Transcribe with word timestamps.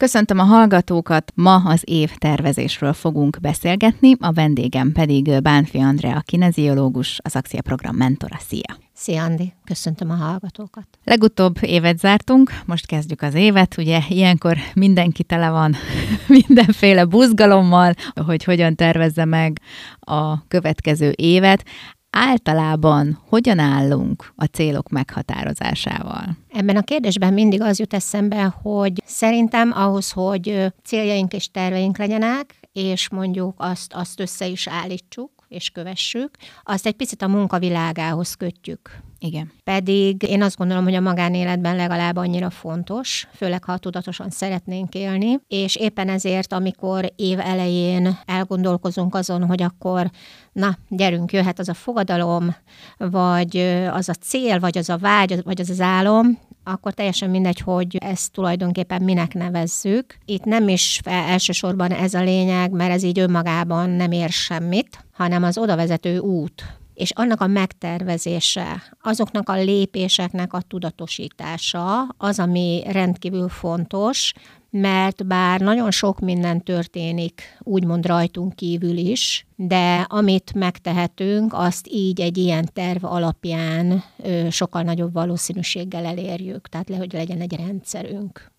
Köszöntöm 0.00 0.38
a 0.38 0.42
hallgatókat, 0.42 1.32
ma 1.34 1.54
az 1.54 1.82
év 1.84 2.10
tervezésről 2.18 2.92
fogunk 2.92 3.38
beszélgetni, 3.40 4.12
a 4.20 4.32
vendégem 4.32 4.92
pedig 4.92 5.40
Bánfi 5.42 5.78
Andrea, 5.78 6.20
kineziológus, 6.20 7.18
az 7.22 7.36
akciaprogram 7.36 7.96
mentora. 7.96 8.36
Szia! 8.48 8.76
Szia, 8.92 9.22
Andi! 9.22 9.52
Köszöntöm 9.64 10.10
a 10.10 10.14
hallgatókat! 10.14 10.86
Legutóbb 11.04 11.56
évet 11.60 11.98
zártunk, 11.98 12.52
most 12.66 12.86
kezdjük 12.86 13.22
az 13.22 13.34
évet. 13.34 13.76
Ugye 13.76 14.00
ilyenkor 14.08 14.56
mindenki 14.74 15.22
tele 15.22 15.50
van 15.50 15.74
mindenféle 16.46 17.04
buzgalommal, 17.04 17.94
hogy 18.26 18.44
hogyan 18.44 18.74
tervezze 18.74 19.24
meg 19.24 19.60
a 20.00 20.46
következő 20.48 21.12
évet 21.16 21.64
általában 22.10 23.18
hogyan 23.28 23.58
állunk 23.58 24.32
a 24.36 24.44
célok 24.44 24.88
meghatározásával? 24.88 26.36
Ebben 26.48 26.76
a 26.76 26.82
kérdésben 26.82 27.32
mindig 27.32 27.62
az 27.62 27.78
jut 27.78 27.94
eszembe, 27.94 28.54
hogy 28.62 29.02
szerintem 29.04 29.72
ahhoz, 29.74 30.10
hogy 30.10 30.72
céljaink 30.84 31.32
és 31.32 31.50
terveink 31.50 31.98
legyenek, 31.98 32.54
és 32.72 33.08
mondjuk 33.08 33.54
azt, 33.56 33.92
azt 33.94 34.20
össze 34.20 34.46
is 34.46 34.68
állítsuk, 34.68 35.30
és 35.48 35.70
kövessük, 35.70 36.30
azt 36.62 36.86
egy 36.86 36.94
picit 36.94 37.22
a 37.22 37.28
munkavilágához 37.28 38.34
kötjük. 38.34 39.02
Igen. 39.22 39.52
Pedig 39.64 40.22
én 40.22 40.42
azt 40.42 40.56
gondolom, 40.56 40.84
hogy 40.84 40.94
a 40.94 41.00
magánéletben 41.00 41.76
legalább 41.76 42.16
annyira 42.16 42.50
fontos, 42.50 43.28
főleg 43.34 43.64
ha 43.64 43.78
tudatosan 43.78 44.30
szeretnénk 44.30 44.94
élni, 44.94 45.40
és 45.48 45.76
éppen 45.76 46.08
ezért, 46.08 46.52
amikor 46.52 47.12
év 47.16 47.38
elején 47.40 48.18
elgondolkozunk 48.26 49.14
azon, 49.14 49.46
hogy 49.46 49.62
akkor 49.62 50.10
na, 50.52 50.78
gyerünk, 50.88 51.32
jöhet 51.32 51.58
az 51.58 51.68
a 51.68 51.74
fogadalom, 51.74 52.54
vagy 52.96 53.56
az 53.90 54.08
a 54.08 54.14
cél, 54.14 54.58
vagy 54.58 54.78
az 54.78 54.88
a 54.88 54.98
vágy, 54.98 55.42
vagy 55.42 55.60
az 55.60 55.70
az 55.70 55.80
álom, 55.80 56.38
akkor 56.64 56.92
teljesen 56.92 57.30
mindegy, 57.30 57.60
hogy 57.60 57.96
ezt 57.96 58.32
tulajdonképpen 58.32 59.02
minek 59.02 59.34
nevezzük. 59.34 60.18
Itt 60.24 60.44
nem 60.44 60.68
is 60.68 61.00
elsősorban 61.04 61.90
ez 61.90 62.14
a 62.14 62.22
lényeg, 62.22 62.70
mert 62.70 62.92
ez 62.92 63.02
így 63.02 63.18
önmagában 63.18 63.90
nem 63.90 64.12
ér 64.12 64.30
semmit, 64.30 65.04
hanem 65.12 65.42
az 65.42 65.58
odavezető 65.58 66.18
út, 66.18 66.80
és 67.00 67.10
annak 67.10 67.40
a 67.40 67.46
megtervezése, 67.46 68.82
azoknak 69.02 69.48
a 69.48 69.54
lépéseknek 69.54 70.52
a 70.52 70.60
tudatosítása 70.60 72.02
az, 72.16 72.38
ami 72.38 72.82
rendkívül 72.86 73.48
fontos, 73.48 74.32
mert 74.70 75.26
bár 75.26 75.60
nagyon 75.60 75.90
sok 75.90 76.18
minden 76.20 76.62
történik, 76.64 77.42
úgymond 77.60 78.06
rajtunk 78.06 78.54
kívül 78.54 78.96
is, 78.96 79.46
de 79.56 80.06
amit 80.08 80.54
megtehetünk, 80.54 81.52
azt 81.54 81.88
így 81.90 82.20
egy 82.20 82.38
ilyen 82.38 82.68
terv 82.72 83.04
alapján 83.04 84.02
ö, 84.16 84.46
sokkal 84.50 84.82
nagyobb 84.82 85.12
valószínűséggel 85.12 86.04
elérjük, 86.04 86.68
tehát 86.68 86.88
le, 86.88 86.96
hogy 86.96 87.12
legyen 87.12 87.40
egy 87.40 87.56
rendszerünk. 87.56 88.52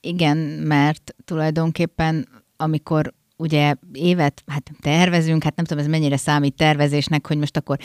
Igen, 0.00 0.36
mert 0.62 1.14
tulajdonképpen 1.24 2.28
amikor 2.56 3.12
ugye 3.40 3.74
évet 3.92 4.42
hát 4.46 4.70
tervezünk, 4.80 5.42
hát 5.42 5.56
nem 5.56 5.64
tudom, 5.64 5.82
ez 5.82 5.90
mennyire 5.90 6.16
számít 6.16 6.54
tervezésnek, 6.54 7.26
hogy 7.26 7.38
most 7.38 7.56
akkor 7.56 7.78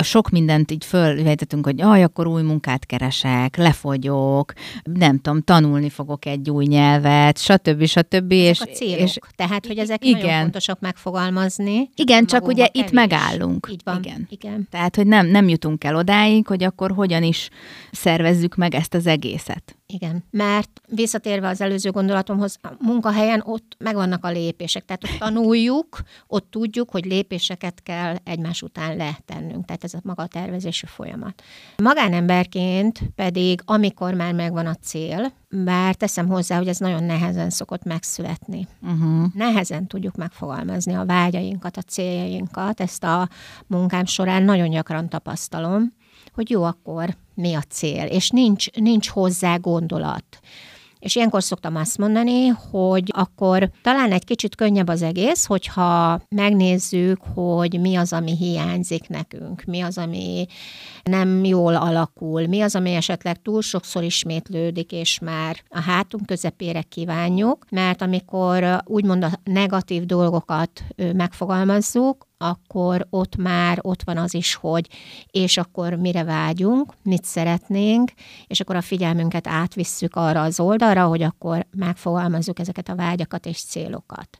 sok 0.00 0.30
mindent 0.30 0.70
így 0.70 0.84
fölvejtettünk, 0.84 1.64
hogy 1.64 1.80
aj, 1.80 2.02
akkor 2.02 2.26
új 2.26 2.42
munkát 2.42 2.86
keresek, 2.86 3.56
lefogyok, 3.56 4.52
nem 4.82 5.18
tudom, 5.18 5.42
tanulni 5.42 5.88
fogok 5.88 6.26
egy 6.26 6.50
új 6.50 6.64
nyelvet, 6.66 7.38
stb. 7.38 7.84
stb. 7.84 8.32
Ezek 8.32 8.50
és, 8.50 8.60
a 8.60 8.64
célok. 8.64 9.00
És, 9.00 9.18
Tehát, 9.36 9.66
hogy 9.66 9.78
ezek 9.78 10.04
igen. 10.04 10.20
nagyon 10.20 10.40
fontosak 10.40 10.80
megfogalmazni. 10.80 11.90
Igen, 11.94 12.26
csak 12.26 12.46
ugye 12.46 12.66
kevés. 12.66 12.88
itt 12.88 12.94
megállunk. 12.94 13.68
Így 13.70 13.80
van. 13.84 13.98
Igen. 14.02 14.26
igen. 14.30 14.68
Tehát, 14.70 14.96
hogy 14.96 15.06
nem, 15.06 15.26
nem 15.26 15.48
jutunk 15.48 15.84
el 15.84 15.96
odáig, 15.96 16.46
hogy 16.46 16.64
akkor 16.64 16.92
hogyan 16.92 17.22
is 17.22 17.48
szervezzük 17.90 18.54
meg 18.54 18.74
ezt 18.74 18.94
az 18.94 19.06
egészet. 19.06 19.76
Igen, 19.92 20.24
mert 20.30 20.80
visszatérve 20.88 21.48
az 21.48 21.60
előző 21.60 21.90
gondolatomhoz, 21.90 22.58
a 22.62 22.68
munkahelyen 22.78 23.42
ott 23.44 23.76
megvannak 23.78 24.24
a 24.24 24.30
lépések, 24.30 24.84
tehát 24.84 25.04
ott 25.04 25.18
tanuljuk, 25.18 26.00
ott 26.26 26.50
tudjuk, 26.50 26.90
hogy 26.90 27.04
lépéseket 27.04 27.82
kell 27.82 28.16
egymás 28.24 28.62
után 28.62 28.96
letennünk, 28.96 29.64
tehát 29.64 29.84
ez 29.84 29.94
a 29.94 30.00
maga 30.02 30.22
a 30.22 30.26
tervezési 30.26 30.86
folyamat. 30.86 31.42
Magánemberként 31.76 33.00
pedig, 33.14 33.60
amikor 33.64 34.14
már 34.14 34.34
megvan 34.34 34.66
a 34.66 34.74
cél, 34.74 35.32
bár 35.48 35.94
teszem 35.94 36.28
hozzá, 36.28 36.56
hogy 36.56 36.68
ez 36.68 36.78
nagyon 36.78 37.04
nehezen 37.04 37.50
szokott 37.50 37.84
megszületni. 37.84 38.66
Uh-huh. 38.82 39.26
Nehezen 39.34 39.86
tudjuk 39.86 40.16
megfogalmazni 40.16 40.94
a 40.94 41.04
vágyainkat, 41.04 41.76
a 41.76 41.82
céljainkat, 41.82 42.80
ezt 42.80 43.04
a 43.04 43.28
munkám 43.66 44.04
során 44.04 44.42
nagyon 44.42 44.70
gyakran 44.70 45.08
tapasztalom, 45.08 45.92
hogy 46.34 46.50
jó, 46.50 46.62
akkor 46.62 47.16
mi 47.34 47.54
a 47.54 47.62
cél, 47.68 48.04
és 48.06 48.30
nincs, 48.30 48.70
nincs 48.70 49.08
hozzá 49.08 49.56
gondolat. 49.56 50.24
És 51.02 51.16
ilyenkor 51.16 51.42
szoktam 51.42 51.76
azt 51.76 51.98
mondani, 51.98 52.46
hogy 52.46 53.12
akkor 53.14 53.70
talán 53.82 54.12
egy 54.12 54.24
kicsit 54.24 54.54
könnyebb 54.54 54.88
az 54.88 55.02
egész, 55.02 55.44
hogyha 55.44 56.20
megnézzük, 56.28 57.20
hogy 57.34 57.80
mi 57.80 57.94
az, 57.94 58.12
ami 58.12 58.36
hiányzik 58.36 59.08
nekünk, 59.08 59.62
mi 59.64 59.80
az, 59.80 59.98
ami 59.98 60.46
nem 61.02 61.44
jól 61.44 61.74
alakul, 61.74 62.46
mi 62.46 62.60
az, 62.60 62.74
ami 62.74 62.94
esetleg 62.94 63.42
túl 63.42 63.62
sokszor 63.62 64.02
ismétlődik, 64.02 64.92
és 64.92 65.18
már 65.18 65.56
a 65.68 65.80
hátunk 65.80 66.26
közepére 66.26 66.82
kívánjuk, 66.82 67.66
mert 67.70 68.02
amikor 68.02 68.80
úgymond 68.84 69.24
a 69.24 69.30
negatív 69.44 70.04
dolgokat 70.04 70.82
megfogalmazzuk, 70.96 72.26
akkor 72.42 73.06
ott 73.10 73.36
már 73.36 73.78
ott 73.80 74.02
van 74.02 74.16
az 74.16 74.34
is, 74.34 74.54
hogy 74.54 74.88
és 75.30 75.56
akkor 75.56 75.94
mire 75.94 76.24
vágyunk, 76.24 76.92
mit 77.02 77.24
szeretnénk, 77.24 78.10
és 78.46 78.60
akkor 78.60 78.76
a 78.76 78.80
figyelmünket 78.80 79.46
átvisszük 79.46 80.16
arra 80.16 80.42
az 80.42 80.60
oldalra, 80.60 81.06
hogy 81.06 81.22
akkor 81.22 81.66
megfogalmazzuk 81.76 82.58
ezeket 82.58 82.88
a 82.88 82.94
vágyakat 82.94 83.46
és 83.46 83.62
célokat. 83.62 84.38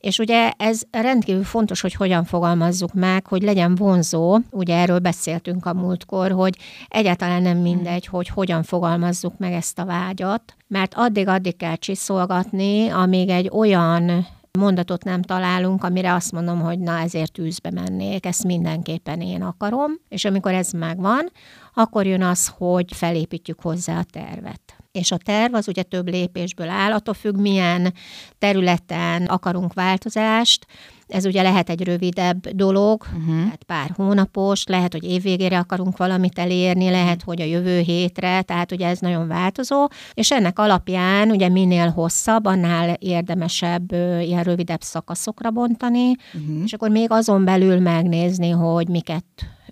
És 0.00 0.18
ugye 0.18 0.50
ez 0.56 0.82
rendkívül 0.90 1.44
fontos, 1.44 1.80
hogy 1.80 1.94
hogyan 1.94 2.24
fogalmazzuk 2.24 2.92
meg, 2.92 3.26
hogy 3.26 3.42
legyen 3.42 3.74
vonzó. 3.74 4.38
Ugye 4.50 4.76
erről 4.76 4.98
beszéltünk 4.98 5.66
a 5.66 5.74
múltkor, 5.74 6.30
hogy 6.30 6.58
egyáltalán 6.88 7.42
nem 7.42 7.58
mindegy, 7.58 8.06
hogy 8.06 8.28
hogyan 8.28 8.62
fogalmazzuk 8.62 9.38
meg 9.38 9.52
ezt 9.52 9.78
a 9.78 9.84
vágyat, 9.84 10.56
mert 10.68 10.94
addig-addig 10.94 11.56
kell 11.56 11.76
csiszolgatni, 11.76 12.88
amíg 12.88 13.28
egy 13.28 13.50
olyan 13.52 14.26
mondatot 14.56 15.04
nem 15.04 15.22
találunk, 15.22 15.84
amire 15.84 16.14
azt 16.14 16.32
mondom, 16.32 16.60
hogy 16.60 16.78
na 16.78 16.98
ezért 16.98 17.32
tűzbe 17.32 17.70
mennék, 17.70 18.26
ezt 18.26 18.44
mindenképpen 18.44 19.20
én 19.20 19.42
akarom, 19.42 19.92
és 20.08 20.24
amikor 20.24 20.52
ez 20.52 20.70
megvan, 20.70 21.30
akkor 21.74 22.06
jön 22.06 22.22
az, 22.22 22.48
hogy 22.58 22.92
felépítjük 22.92 23.60
hozzá 23.60 23.98
a 23.98 24.04
tervet. 24.10 24.75
És 24.96 25.12
a 25.12 25.16
terv 25.16 25.54
az 25.54 25.68
ugye 25.68 25.82
több 25.82 26.08
lépésből 26.08 26.68
áll, 26.68 26.92
attól 26.92 27.14
függ, 27.14 27.36
milyen 27.36 27.94
területen 28.38 29.22
akarunk 29.26 29.74
változást, 29.74 30.66
ez 31.06 31.26
ugye 31.26 31.42
lehet 31.42 31.70
egy 31.70 31.84
rövidebb 31.84 32.48
dolog, 32.48 33.02
uh-huh. 33.02 33.36
tehát 33.36 33.62
pár 33.66 33.90
hónapos, 33.96 34.64
lehet, 34.66 34.92
hogy 34.92 35.04
évvégére 35.04 35.58
akarunk 35.58 35.96
valamit 35.96 36.38
elérni, 36.38 36.90
lehet, 36.90 37.22
hogy 37.22 37.40
a 37.40 37.44
jövő 37.44 37.78
hétre, 37.80 38.42
tehát 38.42 38.72
ugye 38.72 38.86
ez 38.86 38.98
nagyon 38.98 39.28
változó, 39.28 39.88
és 40.14 40.30
ennek 40.30 40.58
alapján 40.58 41.30
ugye 41.30 41.48
minél 41.48 41.88
hosszabb, 41.88 42.44
annál 42.44 42.96
érdemesebb 42.98 43.92
ilyen 44.20 44.42
rövidebb 44.42 44.82
szakaszokra 44.82 45.50
bontani, 45.50 46.10
uh-huh. 46.10 46.62
és 46.64 46.72
akkor 46.72 46.90
még 46.90 47.10
azon 47.10 47.44
belül 47.44 47.80
megnézni, 47.80 48.50
hogy 48.50 48.88
miket 48.88 49.24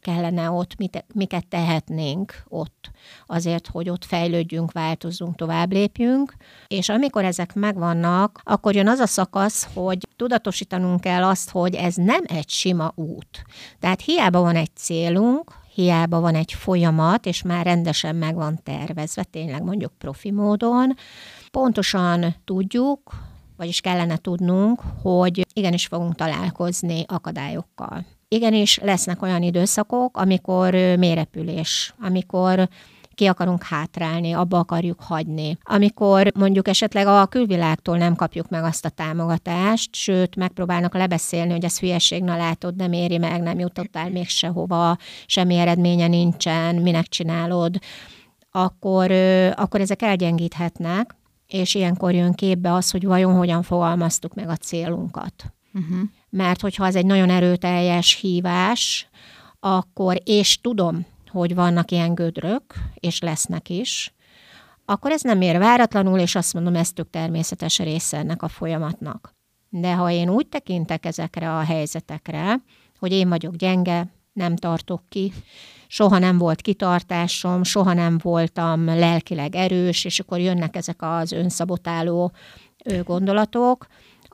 kellene 0.05 0.51
ott, 0.51 0.77
mit, 0.77 1.05
miket 1.15 1.47
tehetnénk 1.47 2.45
ott 2.49 2.91
azért, 3.27 3.67
hogy 3.67 3.89
ott 3.89 4.05
fejlődjünk, 4.05 4.73
változzunk, 4.73 5.37
tovább 5.37 5.73
lépjünk. 5.73 6.35
És 6.67 6.89
amikor 6.89 7.25
ezek 7.25 7.55
megvannak, 7.55 8.41
akkor 8.45 8.75
jön 8.75 8.89
az 8.89 8.99
a 8.99 9.07
szakasz, 9.07 9.69
hogy 9.75 10.09
tudatosítanunk 10.17 11.01
kell 11.01 11.25
azt, 11.25 11.51
hogy 11.51 11.75
ez 11.75 11.95
nem 11.95 12.23
egy 12.27 12.49
sima 12.49 12.93
út. 12.95 13.43
Tehát 13.79 14.01
hiába 14.01 14.41
van 14.41 14.57
egy 14.57 14.75
célunk, 14.75 15.53
hiába 15.75 16.21
van 16.21 16.35
egy 16.35 16.53
folyamat, 16.53 17.27
és 17.27 17.43
már 17.43 17.65
rendesen 17.65 18.17
meg 18.17 18.35
van 18.35 18.61
tervezve, 18.63 19.25
tényleg 19.25 19.63
mondjuk 19.63 19.93
profi 19.99 20.31
módon, 20.31 20.95
pontosan 21.51 22.35
tudjuk, 22.45 23.13
vagyis 23.57 23.81
kellene 23.81 24.17
tudnunk, 24.17 24.81
hogy 25.03 25.47
igenis 25.53 25.87
fogunk 25.87 26.15
találkozni 26.15 27.05
akadályokkal. 27.07 28.05
Igenis 28.35 28.79
lesznek 28.79 29.23
olyan 29.23 29.43
időszakok, 29.43 30.17
amikor 30.17 30.73
mérepülés, 30.75 31.95
amikor 32.01 32.69
ki 33.15 33.27
akarunk 33.27 33.63
hátrálni, 33.63 34.33
abba 34.33 34.59
akarjuk 34.59 35.01
hagyni. 35.01 35.59
Amikor 35.63 36.33
mondjuk 36.35 36.69
esetleg 36.69 37.07
a 37.07 37.27
külvilágtól 37.27 37.97
nem 37.97 38.15
kapjuk 38.15 38.49
meg 38.49 38.65
azt 38.65 38.85
a 38.85 38.89
támogatást, 38.89 39.95
sőt, 39.95 40.37
megpróbálnak 40.37 40.95
lebeszélni, 40.95 41.53
hogy 41.53 41.65
ez 41.65 41.79
hülyeség, 41.79 42.23
na 42.23 42.37
látod, 42.37 42.77
nem 42.77 42.93
éri 42.93 43.19
meg, 43.19 43.43
nem 43.43 43.59
jutottál 43.59 44.11
még 44.11 44.29
sehova, 44.29 44.97
semmi 45.27 45.57
eredménye 45.57 46.07
nincsen, 46.07 46.75
minek 46.75 47.07
csinálod, 47.07 47.79
akkor, 48.51 49.11
akkor 49.55 49.81
ezek 49.81 50.03
elgyengíthetnek, 50.03 51.15
és 51.47 51.75
ilyenkor 51.75 52.15
jön 52.15 52.33
képbe 52.33 52.73
az, 52.73 52.91
hogy 52.91 53.05
vajon 53.05 53.35
hogyan 53.35 53.63
fogalmaztuk 53.63 54.35
meg 54.35 54.49
a 54.49 54.57
célunkat. 54.57 55.53
Uh-huh. 55.75 55.99
Mert 56.37 56.61
hogyha 56.61 56.87
ez 56.87 56.95
egy 56.95 57.07
nagyon 57.07 57.31
erőteljes 57.31 58.19
hívás, 58.21 59.09
akkor, 59.61 60.21
és 60.25 60.61
tudom, 60.61 61.07
hogy 61.31 61.55
vannak 61.55 61.91
ilyen 61.91 62.15
gödrök, 62.15 62.63
és 62.95 63.21
lesznek 63.21 63.69
is, 63.69 64.15
akkor 64.85 65.11
ez 65.11 65.23
nem 65.23 65.41
ér 65.41 65.59
váratlanul, 65.59 66.19
és 66.19 66.35
azt 66.35 66.55
mondom, 66.55 66.75
ez 66.75 66.93
tök 66.93 67.11
természetes 67.11 67.79
része 67.79 68.17
ennek 68.17 68.43
a 68.43 68.49
folyamatnak. 68.49 69.35
De 69.69 69.95
ha 69.95 70.11
én 70.11 70.29
úgy 70.29 70.47
tekintek 70.47 71.07
ezekre 71.07 71.57
a 71.57 71.61
helyzetekre, 71.61 72.57
hogy 72.99 73.13
én 73.13 73.29
vagyok 73.29 73.55
gyenge, 73.55 74.07
nem 74.33 74.57
tartok 74.57 75.03
ki, 75.09 75.33
soha 75.87 76.19
nem 76.19 76.39
volt 76.39 76.61
kitartásom, 76.61 77.63
soha 77.63 77.93
nem 77.93 78.19
voltam 78.23 78.85
lelkileg 78.85 79.55
erős, 79.55 80.05
és 80.05 80.21
akkor 80.21 80.39
jönnek 80.39 80.77
ezek 80.77 81.03
az 81.03 81.33
önszabotáló 81.33 82.33
gondolatok, 83.05 83.87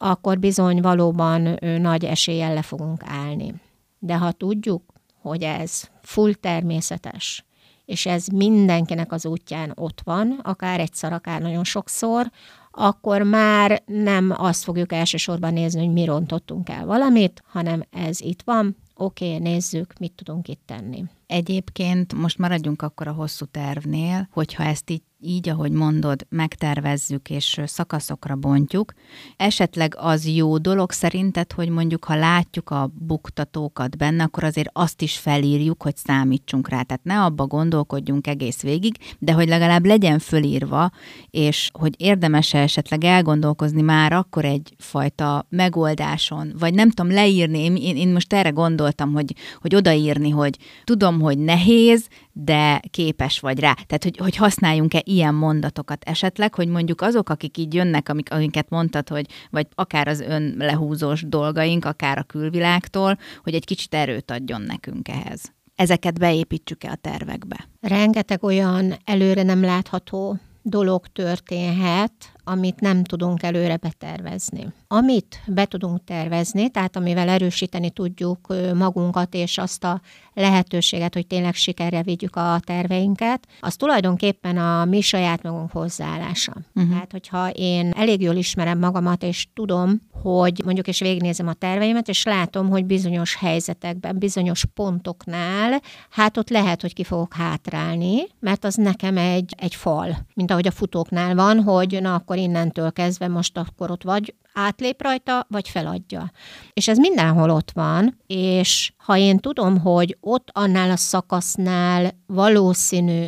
akkor 0.02 0.38
bizony 0.38 0.80
valóban 0.80 1.58
nagy 1.60 2.04
eséllyel 2.04 2.54
le 2.54 2.62
fogunk 2.62 3.02
állni. 3.04 3.54
De 3.98 4.16
ha 4.16 4.32
tudjuk, 4.32 4.82
hogy 5.22 5.42
ez 5.42 5.88
full 6.02 6.32
természetes, 6.32 7.44
és 7.84 8.06
ez 8.06 8.26
mindenkinek 8.26 9.12
az 9.12 9.26
útján 9.26 9.72
ott 9.74 10.00
van, 10.04 10.40
akár 10.42 10.80
egyszer, 10.80 11.12
akár 11.12 11.40
nagyon 11.40 11.64
sokszor, 11.64 12.30
akkor 12.70 13.22
már 13.22 13.82
nem 13.86 14.34
azt 14.36 14.64
fogjuk 14.64 14.92
elsősorban 14.92 15.52
nézni, 15.52 15.84
hogy 15.84 15.92
mi 15.92 16.04
rontottunk 16.04 16.68
el 16.68 16.86
valamit, 16.86 17.42
hanem 17.46 17.82
ez 17.90 18.20
itt 18.20 18.42
van, 18.42 18.76
oké, 18.96 19.26
okay, 19.26 19.38
nézzük, 19.38 19.92
mit 19.98 20.12
tudunk 20.12 20.48
itt 20.48 20.62
tenni. 20.66 21.04
Egyébként 21.30 22.14
most 22.14 22.38
maradjunk 22.38 22.82
akkor 22.82 23.08
a 23.08 23.12
hosszú 23.12 23.44
tervnél, 23.44 24.28
hogyha 24.30 24.62
ezt 24.62 24.90
így 24.90 25.02
így, 25.22 25.48
ahogy 25.48 25.72
mondod, 25.72 26.26
megtervezzük 26.28 27.30
és 27.30 27.60
szakaszokra 27.64 28.36
bontjuk. 28.36 28.92
Esetleg 29.36 29.94
az 29.98 30.26
jó 30.26 30.58
dolog 30.58 30.92
szerinted, 30.92 31.52
hogy 31.52 31.68
mondjuk, 31.68 32.04
ha 32.04 32.14
látjuk 32.14 32.70
a 32.70 32.90
buktatókat 32.94 33.96
benne, 33.96 34.22
akkor 34.22 34.44
azért 34.44 34.70
azt 34.72 35.02
is 35.02 35.18
felírjuk, 35.18 35.82
hogy 35.82 35.96
számítsunk 35.96 36.68
rá. 36.68 36.82
Tehát 36.82 37.04
ne 37.04 37.20
abba 37.20 37.46
gondolkodjunk 37.46 38.26
egész 38.26 38.62
végig, 38.62 38.96
de 39.18 39.32
hogy 39.32 39.48
legalább 39.48 39.84
legyen 39.84 40.18
fölírva, 40.18 40.90
és 41.30 41.70
hogy 41.72 41.94
érdemes-e 41.98 42.58
esetleg 42.58 43.04
elgondolkozni 43.04 43.82
már 43.82 44.12
akkor 44.12 44.44
egyfajta 44.44 45.46
megoldáson, 45.48 46.54
vagy 46.58 46.74
nem 46.74 46.90
tudom, 46.90 47.12
leírni, 47.12 47.58
én, 47.64 47.76
én 47.76 48.12
most 48.12 48.32
erre 48.32 48.50
gondoltam, 48.50 49.12
hogy, 49.12 49.34
hogy 49.60 49.74
odaírni, 49.74 50.30
hogy 50.30 50.56
tudom, 50.84 51.19
hogy 51.20 51.38
nehéz, 51.38 52.08
de 52.32 52.80
képes 52.90 53.40
vagy 53.40 53.60
rá. 53.60 53.72
Tehát, 53.72 54.02
hogy, 54.02 54.16
hogy 54.16 54.36
használjunk-e 54.36 55.02
ilyen 55.04 55.34
mondatokat 55.34 56.04
esetleg, 56.04 56.54
hogy 56.54 56.68
mondjuk 56.68 57.00
azok, 57.00 57.28
akik 57.28 57.58
így 57.58 57.74
jönnek, 57.74 58.08
amik, 58.08 58.32
amiket 58.32 58.68
mondtad, 58.68 59.08
hogy 59.08 59.26
vagy 59.50 59.66
akár 59.74 60.08
az 60.08 60.20
ön 60.20 60.54
lehúzós 60.58 61.22
dolgaink, 61.28 61.84
akár 61.84 62.18
a 62.18 62.22
külvilágtól, 62.22 63.18
hogy 63.42 63.54
egy 63.54 63.64
kicsit 63.64 63.94
erőt 63.94 64.30
adjon 64.30 64.60
nekünk 64.60 65.08
ehhez. 65.08 65.52
Ezeket 65.74 66.18
beépítsük-e 66.18 66.90
a 66.90 66.94
tervekbe? 66.94 67.68
Rengeteg 67.80 68.44
olyan 68.44 68.96
előre 69.04 69.42
nem 69.42 69.62
látható 69.62 70.38
dolog 70.62 71.06
történhet, 71.06 72.12
amit 72.50 72.80
nem 72.80 73.04
tudunk 73.04 73.42
előre 73.42 73.76
betervezni. 73.76 74.72
Amit 74.88 75.42
be 75.46 75.64
tudunk 75.64 76.04
tervezni, 76.04 76.70
tehát 76.70 76.96
amivel 76.96 77.28
erősíteni 77.28 77.90
tudjuk 77.90 78.54
magunkat 78.74 79.34
és 79.34 79.58
azt 79.58 79.84
a 79.84 80.00
lehetőséget, 80.34 81.14
hogy 81.14 81.26
tényleg 81.26 81.54
sikerre 81.54 82.02
vigyük 82.02 82.36
a 82.36 82.60
terveinket, 82.64 83.46
az 83.60 83.76
tulajdonképpen 83.76 84.56
a 84.56 84.84
mi 84.84 85.00
saját 85.00 85.42
magunk 85.42 85.70
hozzáállása. 85.72 86.52
Uh-huh. 86.74 86.92
Tehát, 86.92 87.12
hogyha 87.12 87.50
én 87.50 87.92
elég 87.96 88.20
jól 88.20 88.34
ismerem 88.34 88.78
magamat, 88.78 89.22
és 89.22 89.48
tudom, 89.54 90.00
hogy 90.22 90.60
mondjuk 90.64 90.88
és 90.88 91.00
végignézem 91.00 91.48
a 91.48 91.52
terveimet, 91.52 92.08
és 92.08 92.24
látom, 92.24 92.68
hogy 92.68 92.84
bizonyos 92.84 93.34
helyzetekben, 93.34 94.18
bizonyos 94.18 94.64
pontoknál, 94.74 95.80
hát 96.10 96.36
ott 96.36 96.48
lehet, 96.48 96.80
hogy 96.80 96.94
ki 96.94 97.04
fogok 97.04 97.34
hátrálni, 97.34 98.22
mert 98.40 98.64
az 98.64 98.74
nekem 98.74 99.16
egy, 99.16 99.54
egy 99.58 99.74
fal, 99.74 100.26
mint 100.34 100.50
ahogy 100.50 100.66
a 100.66 100.70
futóknál 100.70 101.34
van, 101.34 101.62
hogy 101.62 101.98
na 102.00 102.14
akkor 102.14 102.36
innentől 102.40 102.92
kezdve 102.92 103.28
most 103.28 103.58
akkor 103.58 103.90
ott 103.90 104.02
vagy 104.02 104.34
átlép 104.54 105.02
rajta, 105.02 105.46
vagy 105.48 105.68
feladja. 105.68 106.30
És 106.72 106.88
ez 106.88 106.98
mindenhol 106.98 107.50
ott 107.50 107.70
van, 107.70 108.18
és 108.26 108.92
ha 108.96 109.16
én 109.16 109.38
tudom, 109.38 109.78
hogy 109.78 110.16
ott 110.20 110.48
annál 110.52 110.90
a 110.90 110.96
szakasznál 110.96 112.10
valószínű, 112.26 113.26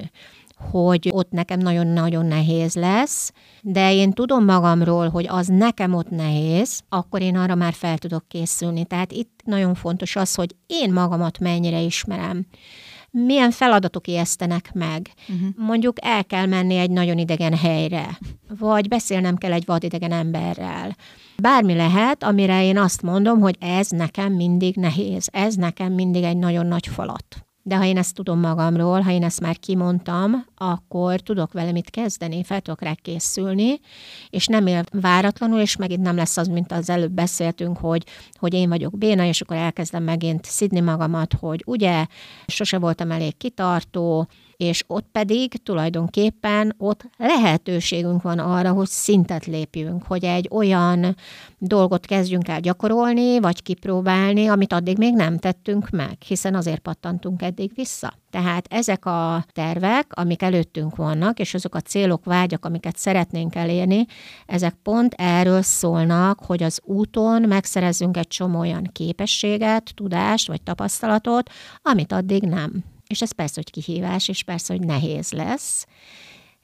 hogy 0.71 1.09
ott 1.13 1.31
nekem 1.31 1.59
nagyon-nagyon 1.59 2.27
nehéz 2.27 2.75
lesz, 2.75 3.33
de 3.61 3.93
én 3.95 4.13
tudom 4.13 4.45
magamról, 4.45 5.09
hogy 5.09 5.27
az 5.29 5.47
nekem 5.47 5.95
ott 5.95 6.11
nehéz, 6.11 6.81
akkor 6.89 7.23
én 7.23 7.37
arra 7.37 7.55
már 7.55 7.73
fel 7.73 7.99
tudok 7.99 8.29
készülni. 8.29 8.85
Tehát 8.85 9.13
itt 9.13 9.41
nagyon 9.45 9.75
fontos 9.75 10.17
az, 10.17 10.35
hogy 10.35 10.57
én 10.67 10.93
magamat 10.93 11.39
mennyire 11.39 11.81
ismerem 11.81 12.47
milyen 13.13 13.51
feladatok 13.51 14.07
ijesztenek 14.07 14.71
meg. 14.73 15.09
Uh-huh. 15.29 15.49
Mondjuk 15.57 15.97
el 16.01 16.25
kell 16.25 16.47
menni 16.47 16.77
egy 16.77 16.91
nagyon 16.91 17.19
idegen 17.19 17.57
helyre, 17.57 18.19
vagy 18.59 18.89
beszélnem 18.89 19.37
kell 19.37 19.53
egy 19.53 19.65
vadidegen 19.67 20.13
emberrel. 20.13 20.97
Bármi 21.37 21.75
lehet, 21.75 22.23
amire 22.23 22.65
én 22.65 22.79
azt 22.79 23.03
mondom, 23.03 23.41
hogy 23.41 23.57
ez 23.61 23.89
nekem 23.89 24.33
mindig 24.33 24.77
nehéz, 24.77 25.29
ez 25.33 25.55
nekem 25.55 25.93
mindig 25.93 26.23
egy 26.23 26.37
nagyon 26.37 26.67
nagy 26.67 26.87
falat. 26.87 27.47
De 27.65 27.77
ha 27.77 27.85
én 27.85 27.97
ezt 27.97 28.15
tudom 28.15 28.41
magamról, 28.41 29.01
ha 29.01 29.11
én 29.11 29.23
ezt 29.25 29.41
már 29.41 29.59
kimondtam, 29.59 30.45
akkor 30.57 31.21
tudok 31.21 31.53
vele 31.53 31.73
mit 31.73 31.91
kezdeni, 31.91 32.45
fel 32.45 32.61
tudok 32.61 32.83
rá 32.83 32.95
készülni, 32.95 33.81
és 34.31 34.47
nem 34.47 34.67
él 34.67 34.85
váratlanul, 34.93 35.61
és 35.61 35.77
megint 35.77 36.03
nem 36.03 36.17
lesz 36.17 36.37
az, 36.37 36.49
mint 36.49 36.73
az 36.73 36.91
előbb 36.91 37.13
beszéltünk, 37.13 37.79
hogy, 37.79 38.05
hogy 38.35 38.55
én 38.55 38.69
vagyok 38.69 38.99
béna, 38.99 39.25
és 39.25 39.41
akkor 39.41 39.57
elkezdem 39.57 40.03
megint 40.03 40.45
szidni 40.45 40.81
magamat, 40.81 41.33
hogy 41.41 41.63
ugye, 41.67 42.07
sose 42.47 42.79
voltam 42.79 43.11
elég 43.11 43.37
kitartó, 43.37 44.29
és 44.63 44.85
ott 44.87 45.07
pedig 45.13 45.63
tulajdonképpen 45.63 46.75
ott 46.79 47.05
lehetőségünk 47.17 48.23
van 48.23 48.39
arra, 48.39 48.73
hogy 48.73 48.87
szintet 48.87 49.47
lépjünk, 49.47 50.03
hogy 50.03 50.25
egy 50.25 50.49
olyan 50.51 51.17
dolgot 51.59 52.07
kezdjünk 52.07 52.49
el 52.49 52.61
gyakorolni, 52.61 53.41
vagy 53.41 53.63
kipróbálni, 53.63 54.47
amit 54.47 54.73
addig 54.73 54.99
még 54.99 55.15
nem 55.15 55.39
tettünk 55.39 55.91
meg, 55.91 56.17
hiszen 56.27 56.55
azért 56.55 56.79
pattantunk 56.79 57.43
eddig 57.43 57.71
vissza. 57.75 58.13
Tehát 58.31 58.67
ezek 58.71 59.07
a 59.07 59.45
tervek, 59.53 60.07
amik 60.09 60.43
előttünk 60.43 60.97
vannak, 60.97 61.39
és 61.39 61.55
azok 61.55 61.75
a 61.75 61.81
célok, 61.81 62.25
vágyak, 62.25 62.65
amiket 62.65 62.97
szeretnénk 62.97 63.55
elérni, 63.55 64.07
ezek 64.47 64.75
pont 64.83 65.15
erről 65.17 65.63
szólnak, 65.63 66.39
hogy 66.45 66.63
az 66.63 66.81
úton 66.85 67.43
megszerezzünk 67.43 68.17
egy 68.17 68.29
csomó 68.29 68.59
olyan 68.59 68.91
képességet, 68.93 69.93
tudást 69.95 70.49
vagy 70.49 70.63
tapasztalatot, 70.63 71.51
amit 71.83 72.13
addig 72.13 72.43
nem. 72.43 72.85
És 73.13 73.23
ez 73.23 73.33
persze, 73.33 73.55
hogy 73.55 73.71
kihívás, 73.71 74.29
és 74.29 74.43
persze, 74.43 74.75
hogy 74.75 74.87
nehéz 74.87 75.33
lesz, 75.33 75.87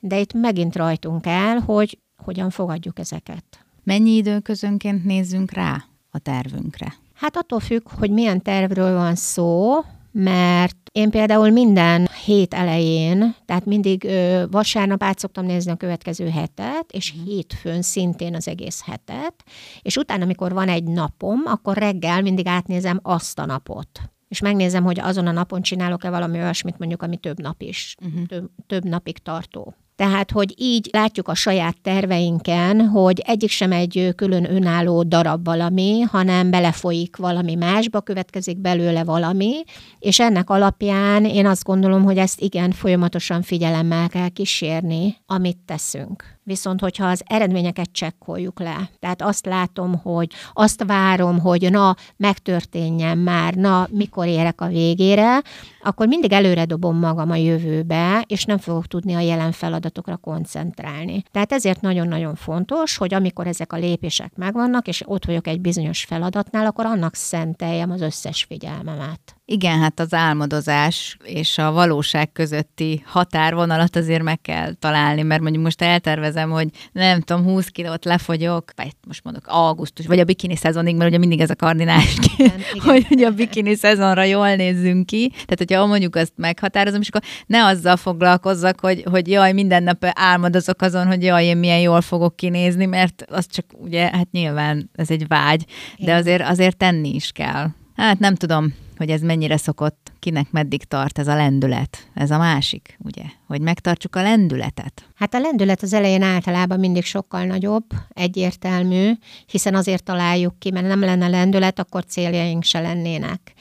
de 0.01 0.19
itt 0.19 0.33
megint 0.33 0.77
rajtunk 0.77 1.27
el, 1.27 1.59
hogy 1.59 1.99
hogyan 2.25 2.51
fogadjuk 2.51 2.99
ezeket. 2.99 3.45
Mennyi 3.85 4.11
időközönként 4.11 5.05
nézzünk 5.05 5.51
rá 5.51 5.85
a 6.11 6.19
tervünkre? 6.19 6.95
Hát 7.15 7.37
attól 7.37 7.61
függ, 7.61 7.89
hogy 7.99 8.11
milyen 8.11 8.43
tervről 8.43 8.95
van 8.95 9.15
szó, 9.15 9.75
mert 10.13 10.77
én 10.93 11.11
például 11.11 11.51
minden 11.51 12.09
hét 12.25 12.55
elején, 12.55 13.35
tehát 13.45 13.65
mindig 13.65 14.05
ö, 14.05 14.45
vasárnap 14.51 15.03
át 15.03 15.19
szoktam 15.19 15.45
nézni 15.45 15.71
a 15.71 15.77
következő 15.77 16.29
hetet, 16.29 16.93
és 16.93 17.13
mhm. 17.13 17.25
hétfőn 17.25 17.83
szintén 17.83 18.35
az 18.35 18.49
egész 18.49 18.83
hetet, 18.85 19.35
és 19.83 19.97
utána, 19.97 20.25
amikor 20.25 20.53
van 20.53 20.69
egy 20.69 20.85
napom, 20.85 21.43
akkor 21.45 21.77
reggel 21.77 22.23
mindig 22.23 22.47
átnézem 22.47 23.01
azt 23.03 23.39
a 23.39 23.47
napot 23.47 24.01
és 24.29 24.41
megnézem, 24.41 24.85
hogy 24.85 25.01
azon 25.01 25.27
a 25.27 25.33
napon 25.33 25.63
csinálok-e 25.63 26.11
valami 26.11 26.39
olyasmit, 26.39 26.79
mondjuk, 26.79 27.03
ami 27.03 27.17
több 27.17 27.41
nap 27.41 27.63
is, 27.63 27.95
uh-huh. 28.07 28.27
több, 28.27 28.51
több 28.67 28.85
napig 28.85 29.19
tartó. 29.19 29.75
Tehát, 29.99 30.31
hogy 30.31 30.55
így 30.57 30.89
látjuk 30.93 31.29
a 31.29 31.35
saját 31.35 31.81
terveinken, 31.83 32.81
hogy 32.81 33.23
egyik 33.27 33.51
sem 33.51 33.73
egy 33.73 34.13
külön 34.17 34.51
önálló 34.51 35.03
darab 35.03 35.45
valami, 35.45 36.01
hanem 36.01 36.51
belefolyik 36.51 37.17
valami 37.17 37.55
másba, 37.55 38.01
következik 38.01 38.59
belőle 38.59 39.05
valami, 39.05 39.53
és 39.99 40.21
ennek 40.21 40.51
alapján 40.51 41.25
én 41.25 41.47
azt 41.47 41.65
gondolom, 41.65 42.03
hogy 42.03 42.19
ezt 42.19 42.41
igen, 42.41 42.71
folyamatosan 42.71 43.43
figyelemmel 43.43 44.09
kell 44.09 44.29
kísérni, 44.29 45.17
amit 45.27 45.59
teszünk. 45.65 46.38
Viszont, 46.49 46.81
hogyha 46.81 47.07
az 47.07 47.23
eredményeket 47.27 47.89
csekkoljuk 47.93 48.61
le, 48.61 48.91
tehát 49.01 49.23
azt 49.23 49.47
látom, 49.47 49.95
hogy 49.95 50.33
azt 50.53 50.85
várom, 50.85 51.39
hogy 51.39 51.71
na, 51.71 51.97
megtörténjen 52.17 53.19
már, 53.19 53.55
na, 53.55 53.89
mikor 53.91 54.27
érek 54.27 54.61
a 54.61 54.67
végére, 54.67 55.43
akkor 55.83 56.07
mindig 56.07 56.33
előre 56.33 56.65
dobom 56.65 56.99
magam 56.99 57.31
a 57.31 57.37
jövőbe, 57.37 58.25
és 58.27 58.45
nem 58.45 58.59
fogok 58.59 58.87
tudni 58.87 59.15
a 59.15 59.21
jelen 59.21 59.53
feladatokra 59.53 60.17
koncentrálni. 60.17 61.23
Tehát 61.31 61.53
ezért 61.53 61.81
nagyon-nagyon 61.81 62.35
fontos, 62.35 62.97
hogy 62.97 63.15
amikor 63.15 63.47
ezek 63.47 63.73
a 63.73 63.77
lépések 63.77 64.33
megvannak, 64.37 64.89
és 64.89 65.03
ott 65.07 65.25
vagyok 65.25 65.47
egy 65.47 65.61
bizonyos 65.61 66.05
feladatnál, 66.05 66.67
akkor 66.67 66.87
annak 66.87 67.15
szenteljem 67.15 67.91
az 67.91 68.01
összes 68.01 68.45
figyelmemet. 68.45 69.38
Igen, 69.51 69.79
hát 69.79 70.01
az 70.01 70.15
álmodozás 70.15 71.17
és 71.25 71.59
a 71.59 71.73
valóság 71.73 72.33
közötti 72.33 73.03
határvonalat 73.07 73.97
azért 73.97 74.23
meg 74.23 74.41
kell 74.41 74.73
találni, 74.73 75.23
mert 75.23 75.41
mondjuk 75.43 75.63
most 75.65 75.83
eltervezem, 75.83 76.51
hogy 76.51 76.69
nem 76.93 77.21
tudom, 77.21 77.43
20 77.43 77.67
kilót 77.67 78.05
lefogyok, 78.05 78.73
vagy 78.77 78.93
most 79.07 79.25
mondok 79.25 79.47
augusztus, 79.47 80.07
vagy 80.07 80.19
a 80.19 80.25
bikini 80.25 80.57
szezonig, 80.57 80.97
mert 80.97 81.11
ugye 81.11 81.19
mindig 81.19 81.41
ez 81.41 81.51
a 81.51 81.55
kardinális, 81.55 82.17
hogy 82.87 83.07
ugye 83.11 83.27
a 83.27 83.31
bikini 83.31 83.75
szezonra 83.75 84.23
jól 84.23 84.55
nézzünk 84.55 85.07
ki. 85.07 85.29
Tehát, 85.31 85.59
hogyha 85.59 85.87
mondjuk 85.87 86.17
azt 86.17 86.33
meghatározom, 86.37 87.01
és 87.01 87.09
akkor 87.09 87.23
ne 87.47 87.65
azzal 87.65 87.97
foglalkozzak, 87.97 88.81
hogy, 88.81 89.05
hogy 89.11 89.29
jaj, 89.29 89.53
minden 89.53 89.83
nap 89.83 90.05
álmodozok 90.13 90.83
azon, 90.83 91.07
hogy 91.07 91.23
jaj, 91.23 91.45
én 91.45 91.57
milyen 91.57 91.81
jól 91.81 92.01
fogok 92.01 92.37
kinézni, 92.37 92.87
mert 92.87 93.25
az 93.29 93.47
csak 93.47 93.65
ugye, 93.73 94.11
hát 94.13 94.31
nyilván 94.31 94.91
ez 94.95 95.11
egy 95.11 95.27
vágy, 95.27 95.65
de 95.99 96.15
azért, 96.15 96.43
azért 96.43 96.77
tenni 96.77 97.15
is 97.15 97.31
kell. 97.33 97.67
Hát 97.97 98.19
nem 98.19 98.35
tudom, 98.35 98.75
hogy 98.99 99.11
ez 99.11 99.21
mennyire 99.21 99.57
szokott, 99.57 100.13
kinek 100.19 100.51
meddig 100.51 100.85
tart 100.85 101.19
ez 101.19 101.29
a 101.29 101.35
lendület. 101.35 102.09
Ez 102.15 102.31
a 102.31 102.39
másik, 102.39 102.99
ugye? 103.05 103.23
Hogy 103.47 103.61
megtartsuk 103.61 104.17
a 104.17 104.23
lendületet. 104.23 105.09
Hát 105.15 105.35
a 105.35 105.39
lendület 105.39 105.83
az 105.83 105.93
elején 105.93 106.23
általában 106.23 106.79
mindig 106.79 107.05
sokkal 107.05 107.45
nagyobb, 107.45 107.85
egyértelmű, 108.09 109.13
hiszen 109.47 109.75
azért 109.75 110.03
találjuk 110.03 110.59
ki, 110.59 110.71
mert 110.71 110.87
nem 110.87 111.01
lenne 111.01 111.29
lendület, 111.29 111.79
akkor 111.79 112.05
céljaink 112.05 112.65
se 112.65 112.81
lennének 112.81 113.55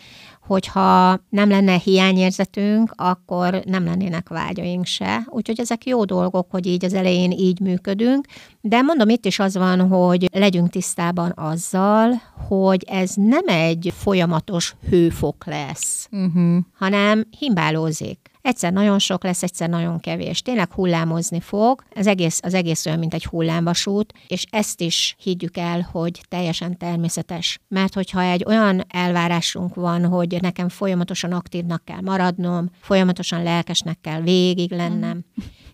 hogyha 0.47 1.19
nem 1.29 1.49
lenne 1.49 1.77
hiányérzetünk, 1.77 2.93
akkor 2.95 3.61
nem 3.65 3.83
lennének 3.83 4.29
vágyaink 4.29 4.85
se. 4.85 5.27
Úgyhogy 5.29 5.59
ezek 5.59 5.85
jó 5.85 6.05
dolgok, 6.05 6.47
hogy 6.51 6.65
így 6.65 6.85
az 6.85 6.93
elején 6.93 7.31
így 7.31 7.59
működünk, 7.59 8.25
de 8.61 8.81
mondom, 8.81 9.09
itt 9.09 9.25
is 9.25 9.39
az 9.39 9.57
van, 9.57 9.87
hogy 9.87 10.29
legyünk 10.31 10.69
tisztában 10.69 11.33
azzal, 11.35 12.21
hogy 12.47 12.83
ez 12.87 13.11
nem 13.15 13.47
egy 13.47 13.93
folyamatos 13.97 14.75
hőfok 14.89 15.45
lesz, 15.45 16.07
uh-huh. 16.11 16.57
hanem 16.73 17.23
himbálózik. 17.39 18.19
Egyszer 18.47 18.73
nagyon 18.73 18.99
sok 18.99 19.23
lesz, 19.23 19.43
egyszer 19.43 19.69
nagyon 19.69 19.99
kevés. 19.99 20.41
Tényleg 20.41 20.71
hullámozni 20.73 21.39
fog, 21.39 21.83
az 21.95 22.07
egész, 22.07 22.39
az 22.43 22.53
egész 22.53 22.85
olyan, 22.85 22.99
mint 22.99 23.13
egy 23.13 23.25
hullámvasút, 23.25 24.13
és 24.27 24.45
ezt 24.49 24.81
is 24.81 25.15
higgyük 25.19 25.57
el, 25.57 25.87
hogy 25.91 26.21
teljesen 26.27 26.77
természetes. 26.77 27.59
Mert 27.67 27.93
hogyha 27.93 28.21
egy 28.21 28.43
olyan 28.47 28.85
elvárásunk 28.89 29.75
van, 29.75 30.05
hogy 30.05 30.37
nekem 30.41 30.69
folyamatosan 30.69 31.31
aktívnak 31.31 31.85
kell 31.85 32.01
maradnom, 32.01 32.69
folyamatosan 32.81 33.43
lelkesnek 33.43 33.97
kell 34.01 34.21
végig 34.21 34.71
lennem, 34.71 35.25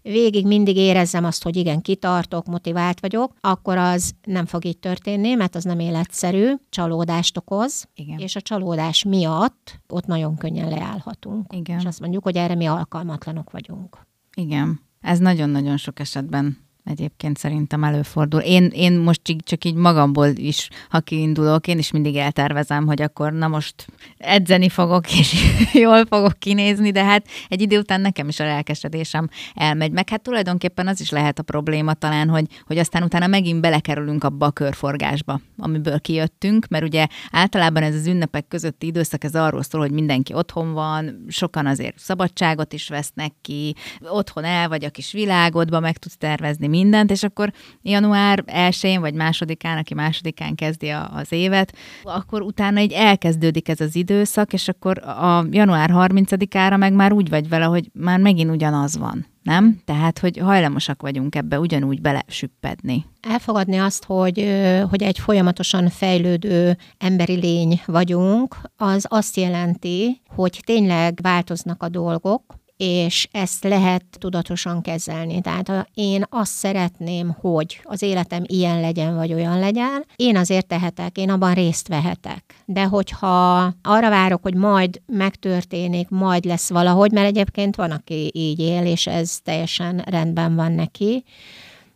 végig 0.03 0.47
mindig 0.47 0.77
érezzem 0.77 1.25
azt, 1.25 1.43
hogy 1.43 1.55
igen, 1.55 1.81
kitartok, 1.81 2.45
motivált 2.45 2.99
vagyok, 2.99 3.33
akkor 3.41 3.77
az 3.77 4.13
nem 4.23 4.45
fog 4.45 4.65
így 4.65 4.77
történni, 4.77 5.33
mert 5.33 5.55
az 5.55 5.63
nem 5.63 5.79
életszerű, 5.79 6.53
csalódást 6.69 7.37
okoz, 7.37 7.87
igen. 7.95 8.19
és 8.19 8.35
a 8.35 8.41
csalódás 8.41 9.03
miatt 9.03 9.79
ott 9.87 10.05
nagyon 10.05 10.37
könnyen 10.37 10.69
leállhatunk. 10.69 11.53
Igen. 11.53 11.79
És 11.79 11.85
azt 11.85 11.99
mondjuk, 11.99 12.23
hogy 12.23 12.35
erre 12.35 12.55
mi 12.55 12.65
alkalmatlanok 12.65 13.51
vagyunk. 13.51 13.97
Igen. 14.35 14.81
Ez 15.01 15.19
nagyon-nagyon 15.19 15.77
sok 15.77 15.99
esetben 15.99 16.57
Egyébként 16.83 17.37
szerintem 17.37 17.83
előfordul. 17.83 18.39
Én, 18.39 18.65
én 18.73 18.93
most 18.93 19.19
csak, 19.23 19.43
csak 19.43 19.65
így 19.65 19.75
magamból 19.75 20.27
is, 20.27 20.69
ha 20.89 20.99
kiindulok, 20.99 21.67
én 21.67 21.77
is 21.77 21.91
mindig 21.91 22.15
eltervezem, 22.15 22.85
hogy 22.85 23.01
akkor 23.01 23.33
na 23.33 23.47
most 23.47 23.87
edzeni 24.17 24.69
fogok, 24.69 25.17
és 25.19 25.35
jól 25.83 26.05
fogok 26.05 26.39
kinézni, 26.39 26.91
de 26.91 27.03
hát 27.03 27.27
egy 27.47 27.61
idő 27.61 27.77
után 27.77 28.01
nekem 28.01 28.27
is 28.27 28.39
a 28.39 28.43
lelkesedésem 28.43 29.29
elmegy. 29.53 29.91
Meg 29.91 30.09
hát 30.09 30.21
tulajdonképpen 30.21 30.87
az 30.87 31.01
is 31.01 31.09
lehet 31.09 31.39
a 31.39 31.43
probléma 31.43 31.93
talán, 31.93 32.29
hogy, 32.29 32.45
hogy 32.65 32.77
aztán 32.77 33.03
utána 33.03 33.27
megint 33.27 33.61
belekerülünk 33.61 34.23
abba 34.23 34.45
a 34.45 34.51
körforgásba, 34.51 35.41
amiből 35.57 35.99
kijöttünk, 35.99 36.67
mert 36.67 36.83
ugye 36.83 37.07
általában 37.31 37.83
ez 37.83 37.95
az 37.95 38.07
ünnepek 38.07 38.47
közötti 38.47 38.85
időszak, 38.85 39.23
ez 39.23 39.35
arról 39.35 39.63
szól, 39.63 39.81
hogy 39.81 39.91
mindenki 39.91 40.33
otthon 40.33 40.73
van, 40.73 41.25
sokan 41.27 41.65
azért 41.65 41.99
szabadságot 41.99 42.73
is 42.73 42.89
vesznek 42.89 43.31
ki, 43.41 43.75
otthon 43.99 44.43
el 44.43 44.69
vagy 44.69 44.85
a 44.85 44.89
kis 44.89 45.11
világodba, 45.11 45.79
meg 45.79 45.97
tudsz 45.97 46.17
tervezni 46.17 46.71
mindent, 46.73 47.11
és 47.11 47.23
akkor 47.23 47.51
január 47.81 48.43
1-én 48.47 48.99
vagy 48.99 49.13
másodikán, 49.13 49.77
aki 49.77 49.93
másodikán 49.93 50.55
kezdi 50.55 50.89
a, 50.89 51.11
az 51.13 51.31
évet, 51.31 51.75
akkor 52.03 52.41
utána 52.41 52.79
így 52.79 52.91
elkezdődik 52.91 53.69
ez 53.69 53.79
az 53.79 53.95
időszak, 53.95 54.53
és 54.53 54.67
akkor 54.67 54.97
a 55.03 55.45
január 55.49 55.89
30-ára 55.93 56.77
meg 56.77 56.93
már 56.93 57.11
úgy 57.11 57.29
vagy 57.29 57.49
vele, 57.49 57.65
hogy 57.65 57.89
már 57.93 58.19
megint 58.19 58.51
ugyanaz 58.51 58.97
van 58.97 59.31
nem? 59.43 59.81
Tehát, 59.85 60.19
hogy 60.19 60.37
hajlamosak 60.37 61.01
vagyunk 61.01 61.35
ebbe 61.35 61.59
ugyanúgy 61.59 62.01
belesüppedni. 62.01 63.05
Elfogadni 63.21 63.77
azt, 63.77 64.03
hogy, 64.05 64.61
hogy 64.89 65.03
egy 65.03 65.19
folyamatosan 65.19 65.89
fejlődő 65.89 66.77
emberi 66.97 67.35
lény 67.35 67.81
vagyunk, 67.85 68.55
az 68.77 69.05
azt 69.09 69.37
jelenti, 69.37 70.21
hogy 70.35 70.61
tényleg 70.65 71.19
változnak 71.21 71.83
a 71.83 71.89
dolgok, 71.89 72.61
és 72.85 73.27
ezt 73.31 73.63
lehet 73.63 74.03
tudatosan 74.17 74.81
kezelni. 74.81 75.41
Tehát 75.41 75.87
én 75.93 76.23
azt 76.29 76.51
szeretném, 76.51 77.35
hogy 77.39 77.79
az 77.83 78.01
életem 78.01 78.43
ilyen 78.45 78.79
legyen, 78.79 79.15
vagy 79.15 79.33
olyan 79.33 79.59
legyen, 79.59 80.05
én 80.15 80.37
azért 80.37 80.67
tehetek, 80.67 81.17
én 81.17 81.29
abban 81.29 81.53
részt 81.53 81.87
vehetek. 81.87 82.55
De 82.65 82.83
hogyha 82.83 83.73
arra 83.81 84.09
várok, 84.09 84.41
hogy 84.41 84.55
majd 84.55 85.01
megtörténik, 85.05 86.09
majd 86.09 86.45
lesz 86.45 86.69
valahogy, 86.69 87.11
mert 87.11 87.27
egyébként 87.27 87.75
van, 87.75 87.91
aki 87.91 88.31
így 88.33 88.59
él, 88.59 88.85
és 88.85 89.07
ez 89.07 89.39
teljesen 89.43 90.03
rendben 90.05 90.55
van 90.55 90.71
neki, 90.71 91.23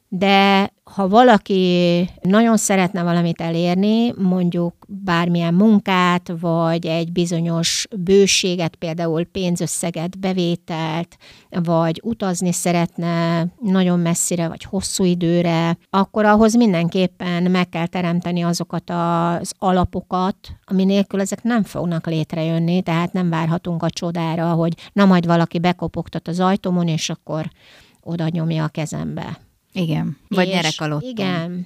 de 0.10 0.72
ha 0.84 1.08
valaki 1.08 2.10
nagyon 2.22 2.58
szeretne 2.58 3.04
valamit 3.04 3.42
elérni, 3.42 4.14
mondjuk 4.18 4.74
bármilyen 4.88 5.54
munkát, 5.54 6.32
vagy 6.40 6.86
egy 6.86 7.12
bizonyos 7.12 7.88
bőséget, 7.98 8.76
például 8.76 9.26
pénzösszeget, 9.26 10.20
bevételt, 10.20 11.18
vagy 11.50 12.02
utazni 12.04 12.52
szeretne 12.52 13.46
nagyon 13.62 14.00
messzire, 14.00 14.48
vagy 14.48 14.64
hosszú 14.64 15.04
időre, 15.04 15.78
akkor 15.90 16.26
ahhoz 16.26 16.56
mindenképpen 16.56 17.52
meg 17.52 17.70
kell 17.70 17.88
teremteni 17.88 18.42
azokat 18.44 18.90
az 18.90 19.54
alapokat, 19.58 20.38
ami 20.66 20.86
nélkül 20.86 21.22
ezek 21.22 21.44
nem 21.44 21.64
fognak 21.64 22.08
létrejönni, 22.08 22.82
tehát 22.82 23.14
nem 23.14 23.30
várhatunk 23.30 23.84
a 23.84 23.90
csodára, 23.90 24.52
hogy 24.52 24.74
na 24.94 25.06
majd 25.06 25.26
valaki 25.26 25.60
bekopogtat 25.60 26.28
az 26.28 26.40
ajtómon, 26.40 26.88
és 26.88 27.10
akkor 27.10 27.50
oda 28.04 28.28
nyomja 28.28 28.64
a 28.64 28.68
kezembe. 28.68 29.47
Igen, 29.74 30.17
vagy 30.27 30.47
nyerek 30.47 30.74
alatt. 30.77 31.03
Igen. 31.03 31.65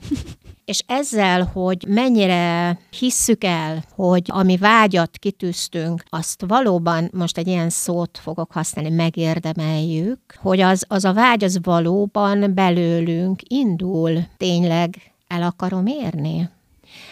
És 0.66 0.84
ezzel, 0.88 1.44
hogy 1.54 1.86
mennyire 1.88 2.78
hisszük 3.00 3.44
el, 3.44 3.84
hogy 3.96 4.24
ami 4.28 4.58
vágyat 4.58 5.18
kitűztünk, 5.18 6.04
azt 6.10 6.44
valóban, 6.48 7.10
most 7.14 7.38
egy 7.38 7.48
ilyen 7.48 7.70
szót 7.70 8.20
fogok 8.22 8.52
használni, 8.52 8.90
megérdemeljük, 8.90 10.20
hogy 10.38 10.60
az, 10.60 10.86
az 10.88 11.06
a 11.06 11.14
vágy 11.14 11.44
az 11.44 11.60
valóban 11.64 12.54
belőlünk 12.54 13.42
indul, 13.48 14.20
tényleg 14.38 15.14
el 15.28 15.44
akarom 15.44 15.86
érni. 15.86 16.50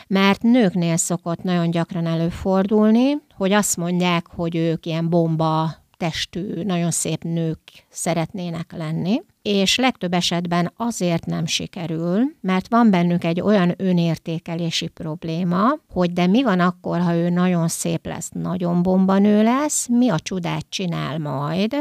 Mert 0.08 0.42
nőknél 0.42 0.98
szokott 0.98 1.44
nagyon 1.44 1.72
gyakran 1.72 2.06
előfordulni, 2.06 3.18
hogy 3.36 3.52
azt 3.52 3.78
mondják, 3.78 4.28
hogy 4.36 4.56
ők 4.56 4.86
ilyen 4.86 5.10
bomba 5.10 5.76
testű, 5.98 6.64
nagyon 6.64 6.92
szép 6.92 7.24
nők 7.24 7.60
szeretnének 7.90 8.74
lenni, 8.78 9.22
és 9.50 9.76
legtöbb 9.76 10.14
esetben 10.14 10.72
azért 10.76 11.26
nem 11.26 11.46
sikerül, 11.46 12.22
mert 12.42 12.68
van 12.70 12.90
bennük 12.90 13.24
egy 13.24 13.42
olyan 13.42 13.74
önértékelési 13.78 14.88
probléma, 14.88 15.78
hogy 15.94 16.14
de 16.14 16.28
mi 16.28 16.44
van 16.44 16.60
akkor, 16.60 17.00
ha 17.00 17.16
ő 17.16 17.30
nagyon 17.30 17.68
szép 17.68 18.06
lesz, 18.06 18.30
nagyon 18.34 18.84
bombanő 18.84 19.44
lesz, 19.44 19.88
mi 19.88 20.10
a 20.10 20.20
csodát 20.20 20.66
csinál 20.70 21.20
majd, 21.20 21.76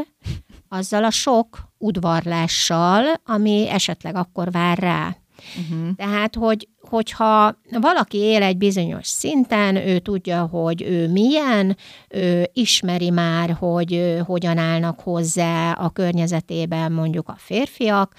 azzal 0.69 1.03
a 1.03 1.09
sok 1.09 1.59
udvarlással, 1.77 3.03
ami 3.25 3.69
esetleg 3.69 4.15
akkor 4.15 4.51
vár 4.51 4.77
rá. 4.77 5.15
Uh-huh. 5.41 5.95
Tehát, 5.95 6.35
hogy, 6.35 6.67
hogyha 6.81 7.55
valaki 7.71 8.17
él 8.17 8.43
egy 8.43 8.57
bizonyos 8.57 9.07
szinten, 9.07 9.75
ő 9.75 9.99
tudja, 9.99 10.45
hogy 10.45 10.81
ő 10.81 11.11
milyen, 11.11 11.77
ő 12.09 12.49
ismeri 12.53 13.09
már, 13.09 13.51
hogy 13.59 14.17
hogyan 14.25 14.57
állnak 14.57 14.99
hozzá 14.99 15.71
a 15.71 15.89
környezetében 15.89 16.91
mondjuk 16.91 17.29
a 17.29 17.35
férfiak, 17.37 18.15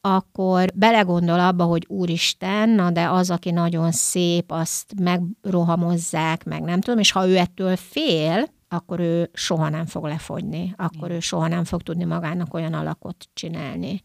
akkor 0.00 0.68
belegondol 0.74 1.40
abba, 1.40 1.64
hogy 1.64 1.84
úristen, 1.88 2.68
na 2.68 2.90
de 2.90 3.08
az, 3.08 3.30
aki 3.30 3.50
nagyon 3.50 3.92
szép, 3.92 4.50
azt 4.52 4.92
megrohamozzák, 5.00 6.44
meg 6.44 6.62
nem 6.62 6.80
tudom, 6.80 6.98
és 6.98 7.12
ha 7.12 7.26
ő 7.26 7.36
ettől 7.36 7.76
fél, 7.76 8.48
akkor 8.68 9.00
ő 9.00 9.30
soha 9.32 9.68
nem 9.68 9.86
fog 9.86 10.04
lefogyni, 10.04 10.74
akkor 10.76 11.10
ő 11.10 11.20
soha 11.20 11.48
nem 11.48 11.64
fog 11.64 11.82
tudni 11.82 12.04
magának 12.04 12.54
olyan 12.54 12.72
alakot 12.72 13.28
csinálni. 13.32 14.00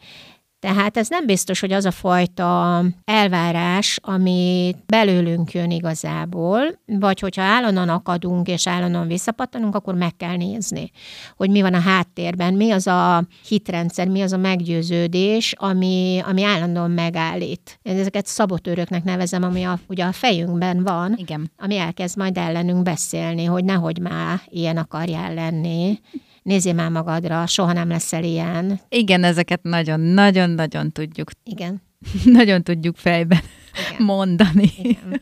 Tehát 0.66 0.98
ez 0.98 1.10
nem 1.10 1.26
biztos, 1.26 1.60
hogy 1.60 1.72
az 1.72 1.86
a 1.86 1.92
fajta 1.92 2.84
elvárás, 3.04 4.00
ami 4.02 4.76
belőlünk 4.86 5.52
jön 5.52 5.72
igazából, 5.72 6.80
vagy 6.86 7.20
hogyha 7.20 7.42
állandóan 7.42 7.90
akadunk 7.90 8.48
és 8.48 8.68
állandóan 8.68 9.08
visszapattanunk, 9.08 9.76
akkor 9.76 9.96
meg 9.96 10.16
kell 10.16 10.36
nézni, 10.36 10.92
hogy 11.36 11.50
mi 11.50 11.62
van 11.62 11.74
a 11.74 11.80
háttérben, 11.80 12.54
mi 12.54 12.72
az 12.72 12.88
a 12.88 13.24
hitrendszer, 13.48 14.08
mi 14.08 14.22
az 14.22 14.32
a 14.32 14.38
meggyőződés, 14.38 15.54
ami, 15.58 16.22
ami 16.28 16.44
állandóan 16.44 16.92
megállít. 16.92 17.80
Ezeket 17.84 18.26
szabotőröknek 18.26 19.04
nevezem, 19.04 19.44
ami 19.44 19.64
a, 19.64 19.80
ugye 19.88 20.04
a 20.04 20.12
fejünkben 20.12 20.84
van, 20.84 21.14
Igen. 21.18 21.52
ami 21.58 21.78
elkezd 21.78 22.18
majd 22.18 22.38
ellenünk 22.38 22.84
beszélni, 22.84 23.46
hogy 23.46 23.64
nehogy 23.64 24.00
már 24.00 24.42
ilyen 24.48 24.78
akarjál 24.78 25.34
lenni, 25.34 26.00
nézzél 26.46 26.74
már 26.74 26.90
magadra, 26.90 27.46
soha 27.46 27.74
nem 27.74 27.88
leszel 27.88 28.24
ilyen. 28.24 28.80
Igen, 28.90 29.24
ezeket 29.24 29.64
nagyon-nagyon-nagyon 29.64 30.92
tudjuk. 30.92 31.30
Igen. 31.44 31.82
nagyon 32.40 32.64
tudjuk 32.64 32.98
fejben 32.98 33.42
Igen. 33.90 34.06
mondani. 34.06 34.72
Igen. 34.78 35.22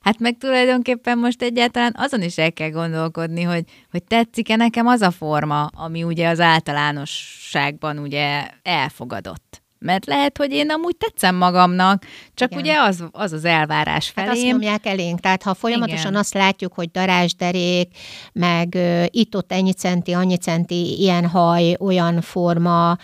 Hát 0.00 0.18
meg 0.18 0.36
tulajdonképpen 0.38 1.18
most 1.18 1.42
egyáltalán 1.42 1.94
azon 1.96 2.22
is 2.22 2.38
el 2.38 2.52
kell 2.52 2.70
gondolkodni, 2.70 3.42
hogy, 3.42 3.64
hogy 3.90 4.04
tetszik-e 4.04 4.56
nekem 4.56 4.86
az 4.86 5.00
a 5.00 5.10
forma, 5.10 5.64
ami 5.64 6.02
ugye 6.02 6.28
az 6.28 6.40
általánosságban 6.40 7.98
ugye 7.98 8.48
elfogadott. 8.62 9.62
Mert 9.78 10.06
lehet, 10.06 10.38
hogy 10.38 10.52
én 10.52 10.70
amúgy 10.70 10.96
tetszem 10.96 11.34
magamnak, 11.34 12.04
csak 12.34 12.50
Igen. 12.50 12.62
ugye 12.62 12.80
az, 12.80 13.04
az 13.12 13.32
az 13.32 13.44
elvárás 13.44 14.12
Hát 14.16 14.28
azt 14.28 14.36
felém. 14.36 14.50
nyomják 14.52 14.86
elénk. 14.86 15.20
Tehát 15.20 15.42
ha 15.42 15.54
folyamatosan 15.54 16.10
Igen. 16.10 16.20
azt 16.20 16.34
látjuk, 16.34 16.74
hogy 16.74 16.90
darázsderék, 16.90 17.88
meg 18.32 18.78
itt-ott 19.10 19.52
ennyi 19.52 19.72
centi, 19.72 20.12
annyi 20.12 20.36
centi, 20.36 20.98
ilyen 20.98 21.26
haj, 21.26 21.76
olyan 21.80 22.20
forma, 22.20 22.96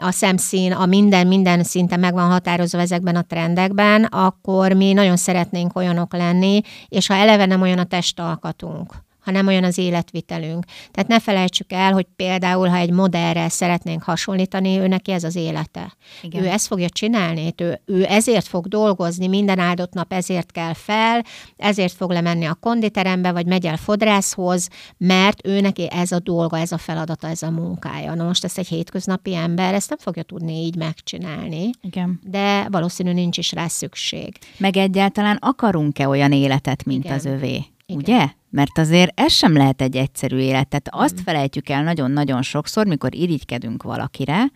a 0.00 0.10
szemszín, 0.10 0.72
a 0.72 0.86
minden, 0.86 1.26
minden 1.26 1.62
szinte 1.62 1.96
meg 1.96 2.12
van 2.12 2.30
határozva 2.30 2.80
ezekben 2.80 3.16
a 3.16 3.22
trendekben, 3.22 4.04
akkor 4.04 4.72
mi 4.72 4.92
nagyon 4.92 5.16
szeretnénk 5.16 5.76
olyanok 5.76 6.12
lenni, 6.12 6.60
és 6.88 7.06
ha 7.06 7.14
eleve 7.14 7.46
nem 7.46 7.62
olyan 7.62 7.78
a 7.78 7.84
testalkatunk, 7.84 8.94
ha 9.28 9.34
nem 9.34 9.46
olyan 9.46 9.64
az 9.64 9.78
életvitelünk. 9.78 10.64
Tehát 10.90 11.08
ne 11.08 11.20
felejtsük 11.20 11.72
el, 11.72 11.92
hogy 11.92 12.06
például, 12.16 12.68
ha 12.68 12.76
egy 12.76 12.90
modellre 12.90 13.48
szeretnénk 13.48 14.02
hasonlítani, 14.02 14.78
ő 14.78 14.86
neki 14.86 15.12
ez 15.12 15.24
az 15.24 15.36
élete. 15.36 15.96
Igen. 16.22 16.42
Ő 16.42 16.46
ezt 16.46 16.66
fogja 16.66 16.88
csinálni, 16.88 17.54
ő, 17.56 17.80
ő 17.84 18.04
ezért 18.04 18.46
fog 18.46 18.66
dolgozni, 18.66 19.26
minden 19.26 19.58
áldott 19.58 19.92
nap 19.92 20.12
ezért 20.12 20.52
kell 20.52 20.72
fel, 20.74 21.24
ezért 21.56 21.92
fog 21.92 22.10
lemenni 22.10 22.44
a 22.44 22.54
konditerembe, 22.54 23.32
vagy 23.32 23.46
megy 23.46 23.66
el 23.66 23.76
fodrászhoz, 23.76 24.68
mert 24.96 25.46
ő 25.46 25.60
neki 25.60 25.88
ez 25.90 26.12
a 26.12 26.18
dolga, 26.18 26.58
ez 26.58 26.72
a 26.72 26.78
feladata, 26.78 27.28
ez 27.28 27.42
a 27.42 27.50
munkája. 27.50 28.14
Na 28.14 28.24
most 28.24 28.44
ezt 28.44 28.58
egy 28.58 28.68
hétköznapi 28.68 29.34
ember, 29.34 29.74
ezt 29.74 29.88
nem 29.88 29.98
fogja 29.98 30.22
tudni 30.22 30.52
így 30.52 30.76
megcsinálni, 30.76 31.70
Igen. 31.80 32.20
de 32.22 32.68
valószínű 32.70 33.12
nincs 33.12 33.38
is 33.38 33.52
rá 33.52 33.66
szükség. 33.66 34.38
Meg 34.56 34.76
egyáltalán 34.76 35.36
akarunk-e 35.40 36.08
olyan 36.08 36.32
életet, 36.32 36.84
mint 36.84 37.04
Igen. 37.04 37.16
az 37.16 37.24
övé? 37.24 37.64
Igen. 37.90 38.00
Ugye? 38.00 38.28
Mert 38.50 38.78
azért 38.78 39.20
ez 39.20 39.32
sem 39.32 39.56
lehet 39.56 39.82
egy 39.82 39.96
egyszerű 39.96 40.36
élet. 40.36 40.68
Tehát 40.68 40.88
azt 40.90 41.20
felejtjük 41.20 41.68
el 41.68 41.82
nagyon-nagyon 41.82 42.42
sokszor, 42.42 42.86
mikor 42.86 43.14
irigykedünk 43.14 43.82
valakire, 43.82 44.50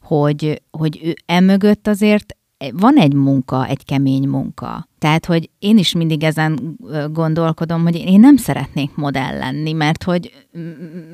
hogy, 0.00 0.62
hogy 0.70 1.00
ő 1.02 1.14
emögött 1.26 1.86
azért 1.86 2.36
van 2.72 2.96
egy 2.96 3.14
munka, 3.14 3.66
egy 3.66 3.84
kemény 3.84 4.28
munka. 4.28 4.88
Tehát, 4.98 5.26
hogy 5.26 5.50
én 5.58 5.78
is 5.78 5.92
mindig 5.92 6.22
ezen 6.22 6.78
gondolkodom, 7.12 7.82
hogy 7.82 7.96
én 7.96 8.20
nem 8.20 8.36
szeretnék 8.36 8.94
modell 8.94 9.38
lenni, 9.38 9.72
mert 9.72 10.02
hogy 10.02 10.46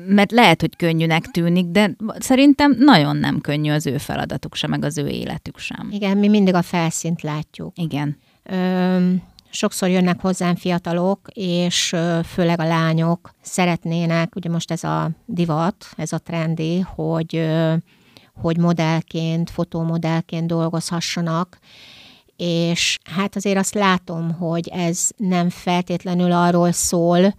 mert 0.07 0.31
lehet, 0.31 0.61
hogy 0.61 0.75
könnyűnek 0.75 1.23
tűnik, 1.25 1.65
de 1.65 1.95
szerintem 2.19 2.75
nagyon 2.79 3.17
nem 3.17 3.41
könnyű 3.41 3.71
az 3.71 3.85
ő 3.85 3.97
feladatuk 3.97 4.55
sem, 4.55 4.69
meg 4.69 4.83
az 4.83 4.97
ő 4.97 5.07
életük 5.07 5.57
sem. 5.57 5.87
Igen, 5.91 6.17
mi 6.17 6.27
mindig 6.27 6.53
a 6.53 6.61
felszínt 6.61 7.21
látjuk. 7.21 7.73
Igen. 7.75 8.17
Ö, 8.43 9.11
sokszor 9.55 9.89
jönnek 9.89 10.21
hozzám 10.21 10.55
fiatalok, 10.55 11.27
és 11.33 11.95
főleg 12.23 12.59
a 12.59 12.67
lányok 12.67 13.33
szeretnének, 13.41 14.35
ugye 14.35 14.49
most 14.49 14.71
ez 14.71 14.83
a 14.83 15.09
divat, 15.25 15.85
ez 15.97 16.11
a 16.11 16.17
trendi, 16.17 16.79
hogy, 16.79 17.47
hogy 18.41 18.57
modellként, 18.57 19.49
fotómodellként 19.49 20.47
dolgozhassanak, 20.47 21.59
és 22.37 22.97
hát 23.03 23.35
azért 23.35 23.57
azt 23.57 23.73
látom, 23.73 24.31
hogy 24.31 24.67
ez 24.67 25.09
nem 25.17 25.49
feltétlenül 25.49 26.31
arról 26.31 26.71
szól, 26.71 27.33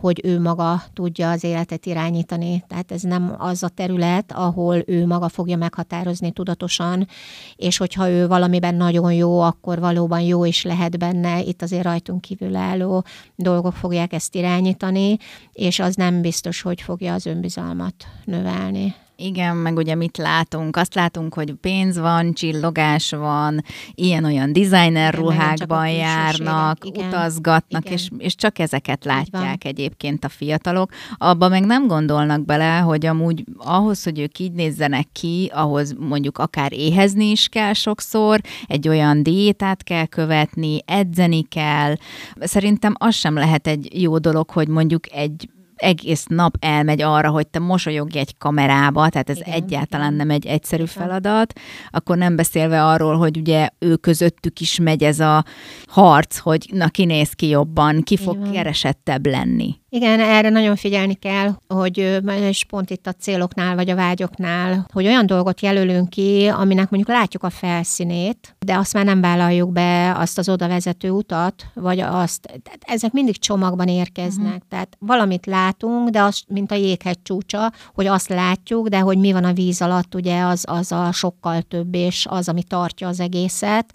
hogy 0.00 0.20
ő 0.24 0.40
maga 0.40 0.82
tudja 0.92 1.30
az 1.30 1.44
életet 1.44 1.86
irányítani. 1.86 2.64
Tehát 2.68 2.92
ez 2.92 3.02
nem 3.02 3.34
az 3.38 3.62
a 3.62 3.68
terület, 3.68 4.32
ahol 4.32 4.82
ő 4.86 5.06
maga 5.06 5.28
fogja 5.28 5.56
meghatározni 5.56 6.30
tudatosan, 6.30 7.08
és 7.56 7.76
hogyha 7.76 8.08
ő 8.08 8.26
valamiben 8.26 8.74
nagyon 8.74 9.12
jó, 9.12 9.40
akkor 9.40 9.80
valóban 9.80 10.20
jó 10.20 10.44
is 10.44 10.62
lehet 10.62 10.98
benne. 10.98 11.42
Itt 11.42 11.62
azért 11.62 11.84
rajtunk 11.84 12.20
kívülálló 12.20 13.04
dolgok 13.36 13.72
fogják 13.72 14.12
ezt 14.12 14.34
irányítani, 14.34 15.16
és 15.52 15.78
az 15.78 15.94
nem 15.94 16.20
biztos, 16.20 16.60
hogy 16.60 16.80
fogja 16.80 17.14
az 17.14 17.26
önbizalmat 17.26 17.94
növelni. 18.24 18.94
Igen, 19.20 19.56
meg 19.56 19.76
ugye 19.76 19.94
mit 19.94 20.16
látunk? 20.16 20.76
Azt 20.76 20.94
látunk, 20.94 21.34
hogy 21.34 21.52
pénz 21.52 21.98
van, 21.98 22.32
csillogás 22.32 23.10
van, 23.10 23.64
ilyen-olyan 23.94 24.52
designer 24.52 25.14
Igen, 25.14 25.24
ruhákban 25.24 25.88
járnak, 25.88 26.84
Igen, 26.84 27.06
utazgatnak, 27.06 27.84
igen. 27.84 27.92
és, 27.92 28.08
és 28.18 28.34
csak 28.34 28.58
ezeket 28.58 29.04
látják 29.04 29.64
egyébként 29.64 30.24
a 30.24 30.28
fiatalok. 30.28 30.90
Abba 31.16 31.48
meg 31.48 31.64
nem 31.64 31.86
gondolnak 31.86 32.44
bele, 32.44 32.78
hogy 32.78 33.06
amúgy 33.06 33.44
ahhoz, 33.56 34.04
hogy 34.04 34.18
ők 34.18 34.38
így 34.38 34.52
nézzenek 34.52 35.06
ki, 35.12 35.50
ahhoz 35.54 35.94
mondjuk 35.98 36.38
akár 36.38 36.72
éhezni 36.72 37.30
is 37.30 37.48
kell 37.48 37.72
sokszor, 37.72 38.40
egy 38.66 38.88
olyan 38.88 39.22
diétát 39.22 39.82
kell 39.82 40.06
követni, 40.06 40.78
edzeni 40.86 41.42
kell. 41.42 41.94
Szerintem 42.40 42.94
az 42.98 43.14
sem 43.14 43.34
lehet 43.34 43.66
egy 43.66 44.02
jó 44.02 44.18
dolog, 44.18 44.50
hogy 44.50 44.68
mondjuk 44.68 45.12
egy 45.12 45.48
egész 45.78 46.24
nap 46.28 46.56
elmegy 46.60 47.02
arra, 47.02 47.30
hogy 47.30 47.46
te 47.46 47.58
mosolyogj 47.58 48.18
egy 48.18 48.38
kamerába, 48.38 49.08
tehát 49.08 49.30
ez 49.30 49.36
Igen, 49.36 49.48
igen, 49.48 49.62
egyáltalán 49.62 50.14
igen. 50.14 50.26
nem 50.26 50.36
egy 50.36 50.46
egyszerű 50.46 50.84
feladat, 50.84 51.52
akkor 51.90 52.16
nem 52.16 52.36
beszélve 52.36 52.84
arról, 52.84 53.16
hogy 53.16 53.36
ugye 53.36 53.68
ő 53.78 53.96
közöttük 53.96 54.60
is 54.60 54.78
megy 54.78 55.02
ez 55.02 55.20
a 55.20 55.44
harc, 55.86 56.38
hogy 56.38 56.68
na 56.72 56.88
ki 56.88 57.04
néz 57.04 57.32
ki 57.32 57.48
jobban, 57.48 58.02
ki 58.02 58.16
fog 58.16 58.38
van. 58.38 58.52
keresettebb 58.52 59.26
lenni. 59.26 59.76
Igen, 59.90 60.20
erre 60.20 60.48
nagyon 60.48 60.76
figyelni 60.76 61.14
kell, 61.14 61.54
hogy 61.68 62.20
és 62.40 62.64
pont 62.64 62.90
itt 62.90 63.06
a 63.06 63.12
céloknál 63.12 63.74
vagy 63.74 63.90
a 63.90 63.94
vágyoknál, 63.94 64.86
hogy 64.92 65.06
olyan 65.06 65.26
dolgot 65.26 65.60
jelölünk 65.60 66.10
ki, 66.10 66.46
aminek 66.46 66.90
mondjuk 66.90 67.16
látjuk 67.16 67.42
a 67.42 67.50
felszínét, 67.50 68.56
de 68.58 68.76
azt 68.76 68.92
már 68.92 69.04
nem 69.04 69.20
vállaljuk 69.20 69.72
be 69.72 70.14
azt 70.16 70.38
az 70.38 70.48
oda 70.48 70.68
vezető 70.68 71.10
utat, 71.10 71.66
vagy 71.74 72.00
azt, 72.00 72.40
tehát 72.42 72.80
ezek 72.80 73.12
mindig 73.12 73.38
csomagban 73.38 73.88
érkeznek. 73.88 74.46
Uh-huh. 74.46 74.68
Tehát 74.68 74.96
valamit 74.98 75.46
látunk, 75.46 76.08
de 76.08 76.22
az, 76.22 76.42
mint 76.48 76.72
a 76.72 76.74
jéghegy 76.74 77.22
csúcsa, 77.22 77.72
hogy 77.94 78.06
azt 78.06 78.28
látjuk, 78.28 78.88
de 78.88 78.98
hogy 78.98 79.18
mi 79.18 79.32
van 79.32 79.44
a 79.44 79.52
víz 79.52 79.82
alatt, 79.82 80.14
ugye 80.14 80.42
az, 80.42 80.64
az 80.66 80.92
a 80.92 81.12
sokkal 81.12 81.62
több, 81.62 81.94
és 81.94 82.26
az, 82.30 82.48
ami 82.48 82.62
tartja 82.62 83.08
az 83.08 83.20
egészet 83.20 83.94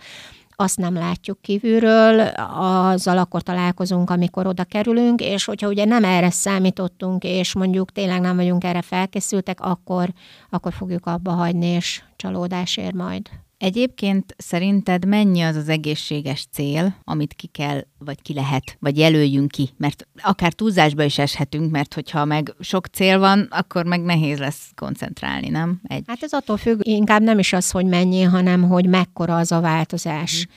azt 0.55 0.77
nem 0.77 0.93
látjuk 0.93 1.41
kívülről, 1.41 2.19
azzal 2.59 3.17
akkor 3.17 3.41
találkozunk, 3.41 4.09
amikor 4.09 4.47
oda 4.47 4.63
kerülünk, 4.63 5.21
és 5.21 5.45
hogyha 5.45 5.67
ugye 5.67 5.85
nem 5.85 6.03
erre 6.03 6.29
számítottunk, 6.29 7.23
és 7.23 7.53
mondjuk 7.53 7.91
tényleg 7.91 8.21
nem 8.21 8.35
vagyunk 8.35 8.63
erre 8.63 8.81
felkészültek, 8.81 9.61
akkor, 9.61 10.09
akkor 10.49 10.73
fogjuk 10.73 11.05
abba 11.05 11.31
hagyni, 11.31 11.65
és 11.67 12.01
csalódás 12.15 12.77
ér 12.77 12.93
majd. 12.93 13.29
Egyébként 13.63 14.35
szerinted 14.37 15.05
mennyi 15.05 15.41
az 15.41 15.55
az 15.55 15.69
egészséges 15.69 16.47
cél, 16.51 16.95
amit 17.03 17.33
ki 17.33 17.47
kell, 17.47 17.81
vagy 17.97 18.21
ki 18.21 18.33
lehet, 18.33 18.77
vagy 18.79 18.97
jelöljünk 18.97 19.51
ki? 19.51 19.69
Mert 19.77 20.07
akár 20.21 20.53
túlzásba 20.53 21.03
is 21.03 21.17
eshetünk, 21.17 21.71
mert 21.71 21.93
hogyha 21.93 22.25
meg 22.25 22.53
sok 22.59 22.85
cél 22.85 23.19
van, 23.19 23.47
akkor 23.49 23.85
meg 23.85 24.01
nehéz 24.01 24.39
lesz 24.39 24.71
koncentrálni, 24.75 25.49
nem? 25.49 25.81
Egy. 25.83 26.03
Hát 26.07 26.23
ez 26.23 26.33
attól 26.33 26.57
függ, 26.57 26.79
inkább 26.81 27.21
nem 27.21 27.39
is 27.39 27.53
az, 27.53 27.71
hogy 27.71 27.85
mennyi, 27.85 28.21
hanem 28.21 28.63
hogy 28.63 28.85
mekkora 28.85 29.35
az 29.35 29.51
a 29.51 29.59
változás. 29.59 30.47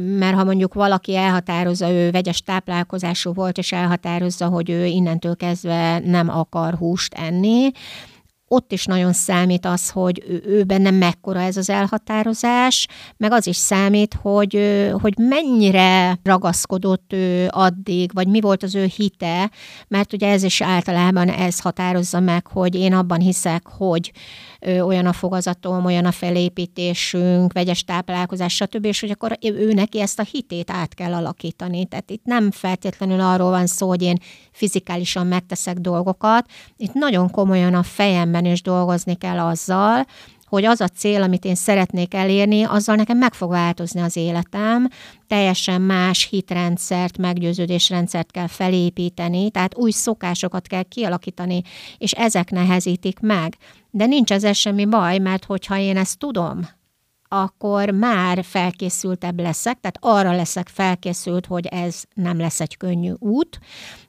Mert 0.00 0.36
ha 0.36 0.44
mondjuk 0.44 0.74
valaki 0.74 1.16
elhatározza, 1.16 1.90
ő 1.90 2.10
vegyes 2.10 2.40
táplálkozású 2.40 3.32
volt, 3.32 3.58
és 3.58 3.72
elhatározza, 3.72 4.46
hogy 4.46 4.70
ő 4.70 4.84
innentől 4.84 5.36
kezdve 5.36 5.98
nem 5.98 6.28
akar 6.28 6.74
húst 6.74 7.14
enni, 7.14 7.70
ott 8.52 8.72
is 8.72 8.84
nagyon 8.84 9.12
számít 9.12 9.66
az, 9.66 9.90
hogy 9.90 10.22
ő, 10.28 10.42
ő 10.46 10.62
benne 10.62 10.90
mekkora 10.90 11.40
ez 11.40 11.56
az 11.56 11.70
elhatározás, 11.70 12.86
meg 13.16 13.32
az 13.32 13.46
is 13.46 13.56
számít, 13.56 14.14
hogy, 14.22 14.58
hogy 15.00 15.14
mennyire 15.16 16.18
ragaszkodott 16.22 17.12
ő 17.12 17.48
addig, 17.50 18.10
vagy 18.14 18.28
mi 18.28 18.40
volt 18.40 18.62
az 18.62 18.74
ő 18.74 18.84
hite, 18.84 19.50
mert 19.88 20.12
ugye 20.12 20.30
ez 20.30 20.42
is 20.42 20.60
általában 20.60 21.28
ez 21.28 21.60
határozza 21.60 22.20
meg, 22.20 22.46
hogy 22.46 22.74
én 22.74 22.92
abban 22.92 23.20
hiszek, 23.20 23.66
hogy 23.68 24.12
olyan 24.66 25.06
a 25.06 25.12
fogazatom, 25.12 25.84
olyan 25.84 26.04
a 26.04 26.12
felépítésünk, 26.12 27.52
vegyes 27.52 27.84
táplálkozás, 27.84 28.54
stb., 28.54 28.84
és 28.84 29.00
hogy 29.00 29.10
akkor 29.10 29.38
ő 29.40 29.72
neki 29.72 30.00
ezt 30.00 30.18
a 30.18 30.26
hitét 30.30 30.70
át 30.70 30.94
kell 30.94 31.14
alakítani. 31.14 31.86
Tehát 31.86 32.10
itt 32.10 32.24
nem 32.24 32.50
feltétlenül 32.50 33.20
arról 33.20 33.50
van 33.50 33.66
szó, 33.66 33.88
hogy 33.88 34.02
én 34.02 34.18
fizikálisan 34.52 35.26
megteszek 35.26 35.76
dolgokat, 35.76 36.46
itt 36.76 36.92
nagyon 36.92 37.30
komolyan 37.30 37.74
a 37.74 37.82
fejemben 37.82 38.41
is 38.44 38.62
dolgozni 38.62 39.14
kell 39.14 39.38
azzal, 39.38 40.06
hogy 40.52 40.64
az 40.64 40.80
a 40.80 40.88
cél, 40.88 41.22
amit 41.22 41.44
én 41.44 41.54
szeretnék 41.54 42.14
elérni, 42.14 42.62
azzal 42.62 42.94
nekem 42.94 43.18
meg 43.18 43.34
fog 43.34 43.50
változni 43.50 44.00
az 44.00 44.16
életem, 44.16 44.88
teljesen 45.26 45.80
más 45.80 46.28
hitrendszert, 46.30 47.18
meggyőződésrendszert 47.18 48.30
kell 48.30 48.46
felépíteni, 48.46 49.50
tehát 49.50 49.76
új 49.76 49.90
szokásokat 49.90 50.66
kell 50.66 50.82
kialakítani, 50.82 51.62
és 51.98 52.12
ezek 52.12 52.50
nehezítik 52.50 53.20
meg. 53.20 53.56
De 53.90 54.06
nincs 54.06 54.32
ez 54.32 54.56
semmi 54.56 54.84
baj, 54.84 55.18
mert 55.18 55.44
hogyha 55.44 55.78
én 55.78 55.96
ezt 55.96 56.18
tudom, 56.18 56.60
akkor 57.32 57.90
már 57.90 58.44
felkészültebb 58.44 59.40
leszek, 59.40 59.80
tehát 59.80 59.98
arra 60.00 60.36
leszek 60.36 60.68
felkészült, 60.68 61.46
hogy 61.46 61.66
ez 61.66 62.02
nem 62.14 62.38
lesz 62.38 62.60
egy 62.60 62.76
könnyű 62.76 63.12
út, 63.18 63.58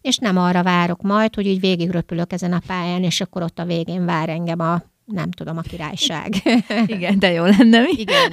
és 0.01 0.17
nem 0.17 0.37
arra 0.37 0.63
várok 0.63 1.01
majd, 1.01 1.35
hogy 1.35 1.45
így 1.45 1.59
végigröpülök 1.59 2.33
ezen 2.33 2.53
a 2.53 2.61
pályán, 2.67 3.03
és 3.03 3.21
akkor 3.21 3.41
ott 3.41 3.59
a 3.59 3.65
végén 3.65 4.05
vár 4.05 4.29
engem 4.29 4.59
a 4.59 4.83
nem 5.05 5.31
tudom, 5.31 5.57
a 5.57 5.61
királyság. 5.61 6.33
Igen, 6.85 7.19
de 7.19 7.31
jó 7.31 7.43
lenne 7.43 7.81
mi? 7.81 7.91
Igen. 7.95 8.31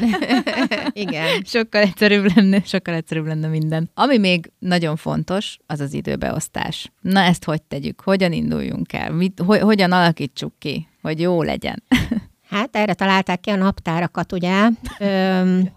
Igen. 1.05 1.42
Sokkal 1.44 1.81
egyszerűbb 1.83 2.37
lenne, 2.37 2.62
sokkal 2.64 2.94
egyszerűbb 2.94 3.26
lenne 3.26 3.48
minden. 3.48 3.90
Ami 3.94 4.18
még 4.18 4.53
nagyon 4.59 4.96
fontos, 4.96 5.59
az 5.66 5.81
az 5.81 5.94
időbeosztás. 5.94 6.92
Na 7.00 7.20
ezt 7.20 7.44
hogy 7.44 7.62
tegyük? 7.62 8.00
Hogyan 8.00 8.33
induljunk 8.33 8.92
el? 8.92 9.12
Mit, 9.12 9.40
ho- 9.46 9.61
hogyan 9.61 9.92
alakítsuk 9.92 10.53
ki, 10.59 10.88
hogy 11.03 11.20
jó 11.20 11.42
legyen? 11.42 11.83
Hát 12.50 12.76
erre 12.76 12.94
találták 12.94 13.40
ki 13.40 13.50
a 13.50 13.56
naptárakat, 13.56 14.32
ugye? 14.32 14.68
Öm, 14.98 15.68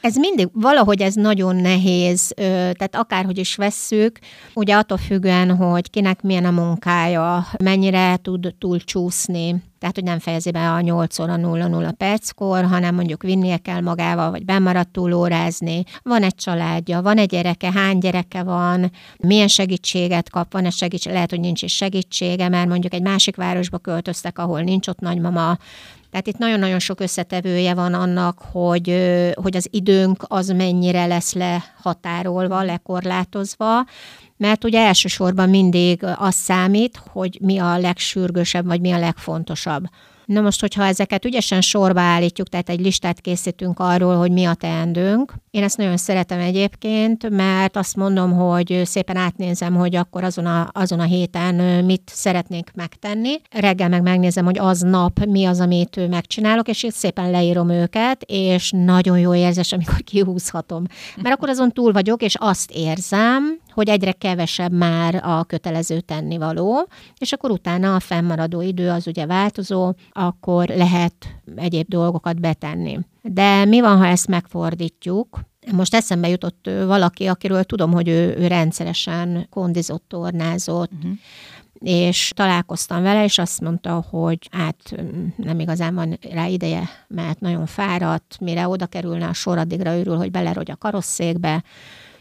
ez 0.00 0.16
mindig, 0.16 0.48
valahogy 0.52 1.02
ez 1.02 1.14
nagyon 1.14 1.56
nehéz, 1.56 2.32
tehát 2.36 2.96
akárhogy 2.96 3.38
is 3.38 3.56
vesszük, 3.56 4.18
ugye 4.54 4.74
attól 4.74 4.98
függően, 4.98 5.56
hogy 5.56 5.90
kinek 5.90 6.22
milyen 6.22 6.44
a 6.44 6.50
munkája, 6.50 7.46
mennyire 7.62 8.16
tud 8.16 8.54
túlcsúszni, 8.58 9.62
tehát 9.82 9.96
hogy 9.96 10.04
nem 10.04 10.18
fejezi 10.18 10.50
be 10.50 10.70
a 10.70 10.80
8 10.80 11.18
óra 11.18 11.34
0-0 11.36 11.92
perckor, 11.96 12.64
hanem 12.64 12.94
mondjuk 12.94 13.22
vinnie 13.22 13.56
kell 13.56 13.80
magával, 13.80 14.30
vagy 14.30 14.44
bemaradt 14.44 14.88
túlórázni. 14.88 15.82
Van 16.02 16.22
egy 16.22 16.34
családja, 16.34 17.02
van 17.02 17.18
egy 17.18 17.28
gyereke, 17.28 17.72
hány 17.72 17.98
gyereke 17.98 18.42
van, 18.42 18.90
milyen 19.18 19.48
segítséget 19.48 20.30
kap, 20.30 20.52
van-e 20.52 20.70
segítség, 20.70 21.12
lehet, 21.12 21.30
hogy 21.30 21.40
nincs 21.40 21.62
is 21.62 21.74
segítsége, 21.74 22.48
mert 22.48 22.68
mondjuk 22.68 22.94
egy 22.94 23.02
másik 23.02 23.36
városba 23.36 23.78
költöztek, 23.78 24.38
ahol 24.38 24.60
nincs 24.60 24.88
ott 24.88 24.98
nagymama, 24.98 25.58
tehát 26.10 26.26
itt 26.26 26.38
nagyon-nagyon 26.38 26.78
sok 26.78 27.00
összetevője 27.00 27.74
van 27.74 27.94
annak, 27.94 28.38
hogy, 28.52 29.12
hogy 29.34 29.56
az 29.56 29.68
időnk 29.70 30.24
az 30.28 30.48
mennyire 30.48 31.06
lesz 31.06 31.32
lehatárolva, 31.32 32.62
lekorlátozva, 32.62 33.84
mert 34.42 34.64
ugye 34.64 34.86
elsősorban 34.86 35.48
mindig 35.48 36.04
az 36.16 36.34
számít, 36.34 37.02
hogy 37.12 37.38
mi 37.40 37.58
a 37.58 37.78
legsürgősebb, 37.78 38.66
vagy 38.66 38.80
mi 38.80 38.90
a 38.90 38.98
legfontosabb. 38.98 39.84
Na 40.24 40.40
most, 40.40 40.60
hogyha 40.60 40.84
ezeket 40.84 41.24
ügyesen 41.24 41.60
sorba 41.60 42.00
állítjuk, 42.00 42.48
tehát 42.48 42.68
egy 42.68 42.80
listát 42.80 43.20
készítünk 43.20 43.78
arról, 43.78 44.16
hogy 44.16 44.30
mi 44.30 44.44
a 44.44 44.54
teendőnk. 44.54 45.34
Én 45.50 45.62
ezt 45.62 45.76
nagyon 45.76 45.96
szeretem 45.96 46.40
egyébként, 46.40 47.30
mert 47.30 47.76
azt 47.76 47.96
mondom, 47.96 48.32
hogy 48.32 48.80
szépen 48.84 49.16
átnézem, 49.16 49.74
hogy 49.74 49.96
akkor 49.96 50.24
azon 50.24 50.46
a, 50.46 50.68
azon 50.72 51.00
a 51.00 51.04
héten 51.04 51.84
mit 51.84 52.10
szeretnék 52.14 52.70
megtenni. 52.74 53.32
Reggel 53.50 53.88
meg 53.88 54.02
megnézem, 54.02 54.44
hogy 54.44 54.58
az 54.58 54.80
nap 54.80 55.24
mi 55.24 55.44
az, 55.44 55.60
amit 55.60 56.08
megcsinálok, 56.08 56.68
és 56.68 56.82
itt 56.82 56.94
szépen 56.94 57.30
leírom 57.30 57.70
őket, 57.70 58.22
és 58.26 58.72
nagyon 58.76 59.18
jó 59.18 59.34
érzés, 59.34 59.72
amikor 59.72 60.00
kihúzhatom. 60.10 60.84
Mert 61.22 61.34
akkor 61.34 61.48
azon 61.48 61.70
túl 61.70 61.92
vagyok, 61.92 62.22
és 62.22 62.34
azt 62.38 62.70
érzem, 62.70 63.60
hogy 63.72 63.88
egyre 63.88 64.12
kevesebb 64.12 64.72
már 64.72 65.14
a 65.24 65.44
kötelező 65.44 66.00
tennivaló, 66.00 66.88
és 67.18 67.32
akkor 67.32 67.50
utána 67.50 67.94
a 67.94 68.00
fennmaradó 68.00 68.60
idő 68.60 68.90
az 68.90 69.06
ugye 69.06 69.26
változó, 69.26 69.92
akkor 70.10 70.68
lehet 70.68 71.14
egyéb 71.56 71.88
dolgokat 71.88 72.40
betenni. 72.40 72.98
De 73.22 73.64
mi 73.64 73.80
van, 73.80 73.98
ha 73.98 74.06
ezt 74.06 74.28
megfordítjuk? 74.28 75.40
Most 75.72 75.94
eszembe 75.94 76.28
jutott 76.28 76.70
valaki, 76.86 77.26
akiről 77.26 77.64
tudom, 77.64 77.92
hogy 77.92 78.08
ő, 78.08 78.36
ő 78.38 78.46
rendszeresen 78.46 79.46
kondizott, 79.50 80.04
tornázott, 80.08 80.90
uh-huh 80.92 81.12
és 81.82 82.32
találkoztam 82.36 83.02
vele, 83.02 83.24
és 83.24 83.38
azt 83.38 83.60
mondta, 83.60 84.04
hogy 84.10 84.48
hát 84.50 84.94
nem 85.36 85.60
igazán 85.60 85.94
van 85.94 86.18
rá 86.30 86.46
ideje, 86.46 86.88
mert 87.08 87.40
nagyon 87.40 87.66
fáradt, 87.66 88.36
mire 88.40 88.68
oda 88.68 88.86
kerülne 88.86 89.26
a 89.26 89.32
sor, 89.32 89.58
addigra 89.58 89.98
örül, 89.98 90.16
hogy 90.16 90.30
belerogy 90.30 90.70
a 90.70 90.76
karosszékbe, 90.76 91.62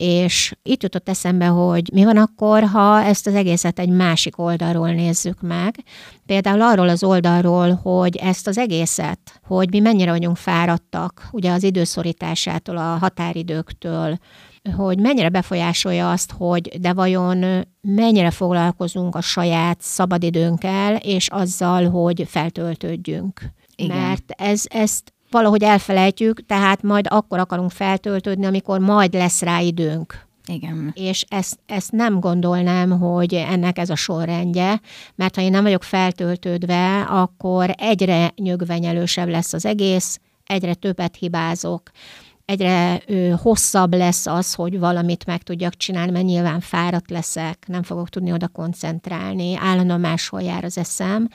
és 0.02 0.54
itt 0.64 0.84
jutott 0.84 1.10
eszembe, 1.10 1.46
hogy 1.46 1.90
mi 1.94 2.04
van 2.04 2.18
akkor, 2.18 2.64
ha 2.64 3.04
ezt 3.04 3.28
az 3.28 3.36
egészet 3.36 3.80
egy 3.80 3.90
másik 3.90 4.38
oldalról 4.38 4.92
nézzük 4.92 5.42
meg. 5.42 5.76
Például 6.26 6.62
arról 6.62 6.90
az 6.90 7.04
oldalról, 7.04 7.74
hogy 7.74 8.16
ezt 8.16 8.48
az 8.48 8.58
egészet, 8.58 9.20
hogy 9.44 9.70
mi 9.72 9.80
mennyire 9.80 10.12
vagyunk 10.12 10.38
fáradtak, 10.38 11.28
ugye 11.32 11.52
az 11.52 11.64
időszorításától, 11.64 12.78
a 12.78 12.98
határidőktől, 12.98 14.18
hogy 14.76 15.00
mennyire 15.00 15.30
befolyásolja 15.30 16.12
azt, 16.12 16.32
hogy 16.38 16.80
de 16.80 16.94
vajon 16.94 17.68
mennyire 17.82 18.32
foglalkozunk 18.32 19.16
a 19.16 19.22
saját 19.22 19.82
szabadidőnkkel, 19.82 20.96
és 20.96 21.28
azzal, 21.28 21.90
hogy 21.90 22.26
feltöltődjünk. 22.28 23.42
Igen. 23.76 23.98
Mert 23.98 24.32
ez, 24.38 24.64
ezt 24.70 25.14
valahogy 25.32 25.64
elfelejtjük, 25.64 26.46
tehát 26.46 26.82
majd 26.82 27.06
akkor 27.10 27.40
akarunk 27.40 27.72
feltöltődni, 27.72 28.46
amikor 28.46 28.80
majd 28.80 29.14
lesz 29.14 29.42
rá 29.42 29.60
időnk. 29.60 30.30
Igen. 30.46 30.92
És 30.96 31.26
ezt, 31.28 31.60
ezt 31.66 31.92
nem 31.92 32.20
gondolnám, 32.20 33.00
hogy 33.00 33.34
ennek 33.34 33.78
ez 33.78 33.90
a 33.90 33.96
sorrendje, 33.96 34.82
mert 35.16 35.36
ha 35.36 35.42
én 35.42 35.52
nem 35.52 35.64
vagyok 35.64 35.84
feltöltődve, 35.84 37.02
akkor 37.02 37.74
egyre 37.78 38.32
nyögvenyelősebb 38.36 39.28
lesz 39.28 39.54
az 39.54 39.66
egész, 39.66 40.20
egyre 40.46 40.74
többet 40.74 41.16
hibázok, 41.16 41.92
egyre 42.46 43.02
ö, 43.06 43.34
hosszabb 43.42 43.94
lesz 43.94 44.26
az, 44.26 44.54
hogy 44.54 44.80
valamit 44.80 45.26
meg 45.26 45.44
tudjak 45.44 45.76
csinálni, 45.76 46.12
mert 46.12 46.26
nyilván 46.26 46.60
fáradt 46.60 47.10
leszek, 47.10 47.64
nem 47.68 47.84
fogok 47.84 48.10
tudni 48.10 48.32
oda 48.32 48.48
koncentrálni, 48.48 49.56
állandóan 49.58 50.00
máshol 50.00 50.42
jár 50.42 50.64
az 50.64 50.78
eszem. 50.78 51.30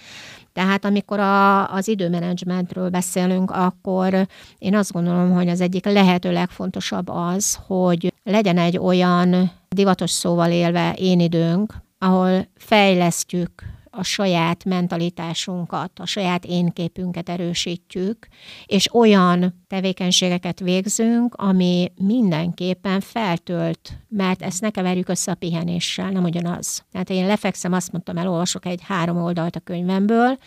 Tehát 0.57 0.85
amikor 0.85 1.21
a, 1.21 1.73
az 1.73 1.89
időmenedzsmentről 1.89 2.89
beszélünk, 2.89 3.51
akkor 3.51 4.27
én 4.59 4.75
azt 4.75 4.93
gondolom, 4.93 5.33
hogy 5.33 5.49
az 5.49 5.61
egyik 5.61 5.85
lehető 5.85 6.33
legfontosabb 6.33 7.09
az, 7.09 7.59
hogy 7.67 8.13
legyen 8.23 8.59
egy 8.59 8.79
olyan 8.79 9.51
divatos 9.69 10.11
szóval 10.11 10.51
élve 10.51 10.93
én 10.93 11.21
időnk, 11.21 11.75
ahol 11.99 12.47
fejlesztjük 12.55 13.51
a 13.97 14.03
saját 14.03 14.65
mentalitásunkat, 14.65 15.91
a 15.99 16.07
saját 16.07 16.45
énképünket 16.45 17.29
erősítjük, 17.29 18.29
és 18.67 18.95
olyan 18.95 19.65
tevékenységeket 19.69 20.61
végzünk, 20.61 21.35
ami 21.35 21.93
mindenképpen 21.97 23.01
feltölt, 23.01 23.99
mert 24.09 24.43
ezt 24.43 24.61
ne 24.61 24.71
keverjük 24.71 25.09
össze 25.09 25.31
a 25.31 25.35
pihenéssel, 25.35 26.11
nem 26.11 26.25
ugyanaz. 26.25 26.85
Tehát 26.93 27.11
én 27.11 27.27
lefekszem, 27.27 27.73
azt 27.73 27.93
mondtam, 27.93 28.17
elolvasok 28.17 28.67
egy 28.67 28.81
három 28.83 29.17
oldalt 29.17 29.57
a 29.57 29.61
könyvemből, 29.61 30.39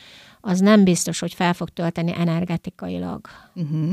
az 0.41 0.59
nem 0.59 0.83
biztos, 0.83 1.19
hogy 1.19 1.33
fel 1.33 1.53
fog 1.53 1.69
tölteni 1.69 2.13
energetikailag. 2.17 3.27
Uh-huh. 3.55 3.91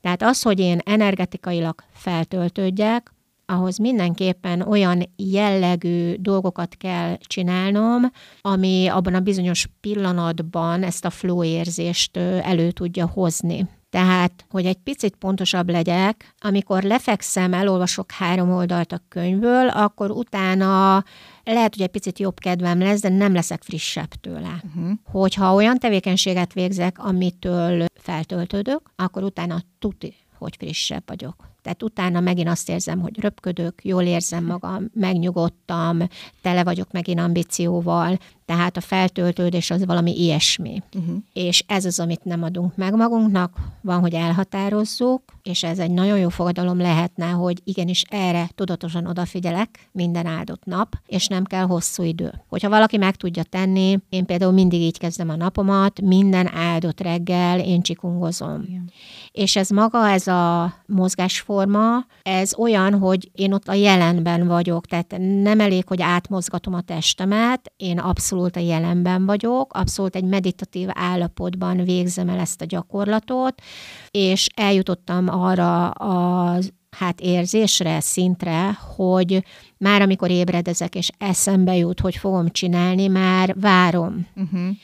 Tehát 0.00 0.22
az, 0.22 0.42
hogy 0.42 0.60
én 0.60 0.78
energetikailag 0.84 1.82
feltöltődjek, 1.92 3.14
ahhoz 3.46 3.78
mindenképpen 3.78 4.60
olyan 4.60 5.02
jellegű 5.16 6.14
dolgokat 6.14 6.74
kell 6.76 7.16
csinálnom, 7.20 8.10
ami 8.40 8.86
abban 8.86 9.14
a 9.14 9.20
bizonyos 9.20 9.68
pillanatban 9.80 10.82
ezt 10.82 11.04
a 11.04 11.10
flow 11.10 11.44
érzést 11.44 12.16
elő 12.16 12.70
tudja 12.70 13.06
hozni. 13.06 13.68
Tehát, 13.90 14.44
hogy 14.50 14.66
egy 14.66 14.76
picit 14.76 15.16
pontosabb 15.16 15.70
legyek, 15.70 16.34
amikor 16.38 16.82
lefekszem, 16.82 17.52
elolvasok 17.52 18.10
három 18.10 18.50
oldalt 18.50 18.92
a 18.92 19.02
könyvből, 19.08 19.68
akkor 19.68 20.10
utána 20.10 21.04
lehet, 21.44 21.74
hogy 21.74 21.84
egy 21.84 21.90
picit 21.90 22.18
jobb 22.18 22.38
kedvem 22.38 22.78
lesz, 22.78 23.00
de 23.00 23.08
nem 23.08 23.32
leszek 23.32 23.62
frissebb 23.62 24.08
tőle. 24.08 24.62
Uh-huh. 24.64 24.92
Hogyha 25.04 25.54
olyan 25.54 25.78
tevékenységet 25.78 26.52
végzek, 26.52 26.98
amitől 26.98 27.84
feltöltődök, 27.94 28.90
akkor 28.96 29.22
utána 29.22 29.60
tuti, 29.78 30.14
hogy 30.38 30.56
frissebb 30.58 31.02
vagyok. 31.06 31.54
Tehát 31.66 31.82
utána 31.82 32.20
megint 32.20 32.48
azt 32.48 32.68
érzem, 32.68 33.00
hogy 33.00 33.20
röpködök, 33.20 33.84
jól 33.84 34.02
érzem 34.02 34.44
magam, 34.44 34.90
megnyugodtam, 34.94 35.98
tele 36.42 36.64
vagyok 36.64 36.92
megint 36.92 37.20
ambícióval, 37.20 38.18
tehát 38.44 38.76
a 38.76 38.80
feltöltődés 38.80 39.70
az 39.70 39.84
valami 39.84 40.20
ilyesmi. 40.20 40.82
Uh-huh. 40.94 41.16
És 41.32 41.64
ez 41.66 41.84
az, 41.84 42.00
amit 42.00 42.24
nem 42.24 42.42
adunk 42.42 42.76
meg 42.76 42.94
magunknak, 42.94 43.54
van, 43.80 44.00
hogy 44.00 44.14
elhatározzuk, 44.14 45.22
és 45.42 45.62
ez 45.62 45.78
egy 45.78 45.90
nagyon 45.90 46.18
jó 46.18 46.28
fogadalom 46.28 46.78
lehetne, 46.78 47.26
hogy 47.26 47.60
igenis 47.64 48.02
erre 48.08 48.48
tudatosan 48.54 49.06
odafigyelek 49.06 49.88
minden 49.92 50.26
áldott 50.26 50.64
nap, 50.64 50.96
és 51.06 51.26
nem 51.26 51.44
kell 51.44 51.64
hosszú 51.64 52.02
idő. 52.02 52.32
Hogyha 52.48 52.68
valaki 52.68 52.96
meg 52.96 53.16
tudja 53.16 53.42
tenni, 53.42 53.98
én 54.08 54.26
például 54.26 54.52
mindig 54.52 54.80
így 54.80 54.98
kezdem 54.98 55.28
a 55.28 55.36
napomat, 55.36 56.00
minden 56.00 56.54
áldott 56.54 57.00
reggel 57.00 57.60
én 57.60 57.82
csikungozom. 57.82 58.62
Igen. 58.68 58.90
És 59.32 59.56
ez 59.56 59.70
maga, 59.70 60.08
ez 60.08 60.26
a 60.26 60.74
mozgásforma, 60.86 61.55
platforma, 61.56 62.06
ez 62.22 62.54
olyan, 62.58 62.98
hogy 62.98 63.30
én 63.32 63.52
ott 63.52 63.68
a 63.68 63.72
jelenben 63.72 64.46
vagyok, 64.46 64.86
tehát 64.86 65.14
nem 65.42 65.60
elég, 65.60 65.86
hogy 65.86 66.02
átmozgatom 66.02 66.74
a 66.74 66.80
testemet, 66.80 67.72
én 67.76 67.98
abszolút 67.98 68.56
a 68.56 68.60
jelenben 68.60 69.26
vagyok, 69.26 69.72
abszolút 69.72 70.16
egy 70.16 70.24
meditatív 70.24 70.88
állapotban 70.92 71.76
végzem 71.84 72.28
el 72.28 72.38
ezt 72.38 72.60
a 72.60 72.64
gyakorlatot, 72.64 73.62
és 74.10 74.46
eljutottam 74.54 75.28
arra 75.28 75.90
az 75.90 76.72
hát 76.90 77.20
érzésre, 77.20 78.00
szintre, 78.00 78.78
hogy 78.96 79.44
már 79.78 80.02
amikor 80.02 80.30
ébredezek, 80.30 80.94
és 80.94 81.10
eszembe 81.18 81.76
jut, 81.76 82.00
hogy 82.00 82.16
fogom 82.16 82.48
csinálni, 82.48 83.06
már 83.06 83.54
várom. 83.60 84.26
Uh-huh 84.34 84.76